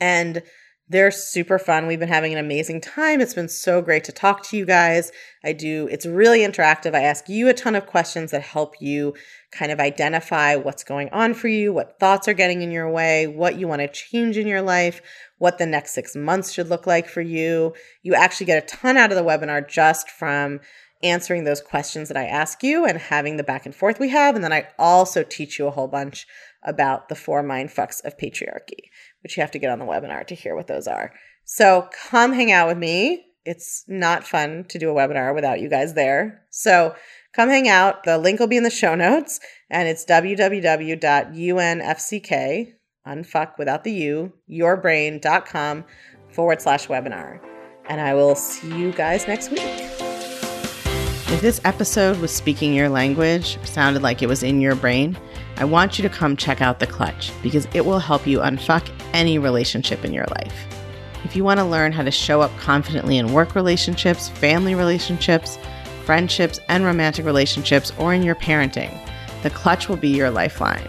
And 0.00 0.42
they're 0.90 1.12
super 1.12 1.56
fun. 1.56 1.86
We've 1.86 2.00
been 2.00 2.08
having 2.08 2.32
an 2.32 2.44
amazing 2.44 2.80
time. 2.80 3.20
It's 3.20 3.32
been 3.32 3.48
so 3.48 3.80
great 3.80 4.02
to 4.04 4.12
talk 4.12 4.42
to 4.44 4.56
you 4.56 4.66
guys. 4.66 5.12
I 5.44 5.52
do, 5.52 5.88
it's 5.88 6.04
really 6.04 6.40
interactive. 6.40 6.96
I 6.96 7.02
ask 7.02 7.28
you 7.28 7.48
a 7.48 7.54
ton 7.54 7.76
of 7.76 7.86
questions 7.86 8.32
that 8.32 8.42
help 8.42 8.74
you 8.80 9.14
kind 9.52 9.70
of 9.70 9.78
identify 9.78 10.56
what's 10.56 10.82
going 10.82 11.08
on 11.10 11.34
for 11.34 11.46
you, 11.46 11.72
what 11.72 12.00
thoughts 12.00 12.26
are 12.26 12.34
getting 12.34 12.60
in 12.60 12.72
your 12.72 12.90
way, 12.90 13.28
what 13.28 13.56
you 13.56 13.68
want 13.68 13.82
to 13.82 13.88
change 13.88 14.36
in 14.36 14.48
your 14.48 14.62
life, 14.62 15.00
what 15.38 15.58
the 15.58 15.66
next 15.66 15.92
six 15.92 16.16
months 16.16 16.50
should 16.50 16.68
look 16.68 16.88
like 16.88 17.08
for 17.08 17.20
you. 17.20 17.72
You 18.02 18.16
actually 18.16 18.46
get 18.46 18.62
a 18.62 18.66
ton 18.66 18.96
out 18.96 19.12
of 19.12 19.16
the 19.16 19.24
webinar 19.24 19.66
just 19.66 20.10
from 20.10 20.58
answering 21.02 21.44
those 21.44 21.60
questions 21.60 22.08
that 22.08 22.16
I 22.16 22.26
ask 22.26 22.62
you 22.62 22.84
and 22.84 22.98
having 22.98 23.36
the 23.36 23.42
back 23.42 23.64
and 23.64 23.74
forth 23.74 23.98
we 23.98 24.10
have. 24.10 24.34
And 24.34 24.44
then 24.44 24.52
I 24.52 24.68
also 24.78 25.22
teach 25.22 25.58
you 25.58 25.66
a 25.66 25.70
whole 25.70 25.88
bunch 25.88 26.26
about 26.62 27.08
the 27.08 27.14
four 27.14 27.42
mind 27.42 27.70
fucks 27.70 28.04
of 28.04 28.18
patriarchy 28.18 28.90
which 29.22 29.36
you 29.36 29.42
have 29.42 29.50
to 29.50 29.58
get 29.58 29.70
on 29.70 29.78
the 29.78 29.84
webinar 29.84 30.26
to 30.26 30.34
hear 30.34 30.56
what 30.56 30.66
those 30.66 30.86
are. 30.86 31.12
So 31.44 31.88
come 32.10 32.32
hang 32.32 32.52
out 32.52 32.68
with 32.68 32.78
me. 32.78 33.26
It's 33.44 33.84
not 33.88 34.26
fun 34.26 34.64
to 34.68 34.78
do 34.78 34.90
a 34.90 34.94
webinar 34.94 35.34
without 35.34 35.60
you 35.60 35.68
guys 35.68 35.94
there. 35.94 36.42
So 36.50 36.94
come 37.34 37.48
hang 37.48 37.68
out. 37.68 38.04
The 38.04 38.18
link 38.18 38.38
will 38.38 38.46
be 38.46 38.58
in 38.58 38.64
the 38.64 38.70
show 38.70 38.94
notes, 38.94 39.40
and 39.70 39.88
it's 39.88 40.04
www.unfck, 40.04 40.98
unfuck 43.06 43.58
without 43.58 43.84
the 43.84 43.92
U, 43.92 44.32
yourbrain.com 44.50 45.84
forward 46.32 46.60
slash 46.60 46.86
webinar. 46.88 47.40
And 47.88 48.00
I 48.00 48.14
will 48.14 48.34
see 48.34 48.76
you 48.76 48.92
guys 48.92 49.26
next 49.26 49.50
week. 49.50 49.89
If 51.30 51.42
this 51.42 51.60
episode 51.64 52.18
was 52.18 52.34
speaking 52.34 52.74
your 52.74 52.88
language, 52.88 53.56
sounded 53.64 54.02
like 54.02 54.20
it 54.20 54.26
was 54.26 54.42
in 54.42 54.60
your 54.60 54.74
brain, 54.74 55.16
I 55.58 55.64
want 55.64 55.96
you 55.96 56.02
to 56.02 56.08
come 56.08 56.36
check 56.36 56.60
out 56.60 56.80
The 56.80 56.88
Clutch 56.88 57.30
because 57.40 57.68
it 57.72 57.86
will 57.86 58.00
help 58.00 58.26
you 58.26 58.40
unfuck 58.40 58.90
any 59.12 59.38
relationship 59.38 60.04
in 60.04 60.12
your 60.12 60.26
life. 60.26 60.66
If 61.22 61.36
you 61.36 61.44
want 61.44 61.60
to 61.60 61.64
learn 61.64 61.92
how 61.92 62.02
to 62.02 62.10
show 62.10 62.40
up 62.40 62.50
confidently 62.58 63.16
in 63.16 63.32
work 63.32 63.54
relationships, 63.54 64.28
family 64.28 64.74
relationships, 64.74 65.56
friendships, 66.04 66.58
and 66.68 66.84
romantic 66.84 67.24
relationships, 67.24 67.92
or 67.96 68.12
in 68.12 68.24
your 68.24 68.34
parenting, 68.34 68.92
the 69.44 69.50
clutch 69.50 69.88
will 69.88 69.96
be 69.96 70.08
your 70.08 70.30
lifeline. 70.30 70.88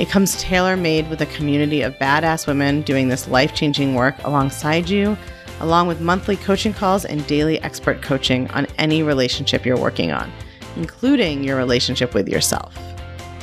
It 0.00 0.10
comes 0.10 0.42
tailor 0.42 0.76
made 0.76 1.08
with 1.08 1.20
a 1.20 1.26
community 1.26 1.82
of 1.82 1.94
badass 1.94 2.48
women 2.48 2.82
doing 2.82 3.08
this 3.08 3.28
life 3.28 3.54
changing 3.54 3.94
work 3.94 4.16
alongside 4.24 4.88
you, 4.88 5.16
along 5.60 5.88
with 5.88 6.00
monthly 6.00 6.36
coaching 6.36 6.72
calls 6.72 7.04
and 7.04 7.26
daily 7.26 7.60
expert 7.62 8.02
coaching 8.02 8.50
on 8.50 8.66
any 8.78 9.02
relationship 9.02 9.64
you're 9.64 9.78
working 9.78 10.12
on, 10.12 10.32
including 10.76 11.44
your 11.44 11.56
relationship 11.56 12.14
with 12.14 12.28
yourself. 12.28 12.76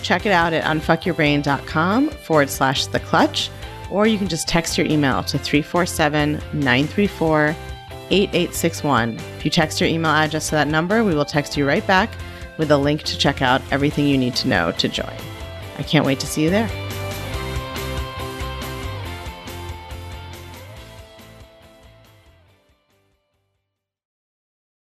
Check 0.01 0.25
it 0.25 0.31
out 0.31 0.53
at 0.53 0.63
unfuckyourbrain.com 0.63 2.09
forward 2.09 2.49
slash 2.49 2.87
the 2.87 2.99
clutch, 2.99 3.49
or 3.91 4.07
you 4.07 4.17
can 4.17 4.27
just 4.27 4.47
text 4.47 4.77
your 4.77 4.87
email 4.87 5.23
to 5.23 5.37
347 5.37 6.33
934 6.53 7.55
8861. 8.11 9.17
If 9.17 9.45
you 9.45 9.51
text 9.51 9.81
your 9.81 9.89
email 9.89 10.11
address 10.11 10.49
to 10.49 10.55
that 10.55 10.67
number, 10.67 11.03
we 11.03 11.15
will 11.15 11.25
text 11.25 11.57
you 11.57 11.67
right 11.67 11.85
back 11.87 12.11
with 12.57 12.71
a 12.71 12.77
link 12.77 13.03
to 13.03 13.17
check 13.17 13.41
out 13.41 13.61
everything 13.71 14.07
you 14.07 14.17
need 14.17 14.35
to 14.35 14.47
know 14.47 14.71
to 14.73 14.87
join. 14.87 15.15
I 15.77 15.83
can't 15.83 16.05
wait 16.05 16.19
to 16.21 16.27
see 16.27 16.43
you 16.43 16.49
there. 16.49 16.84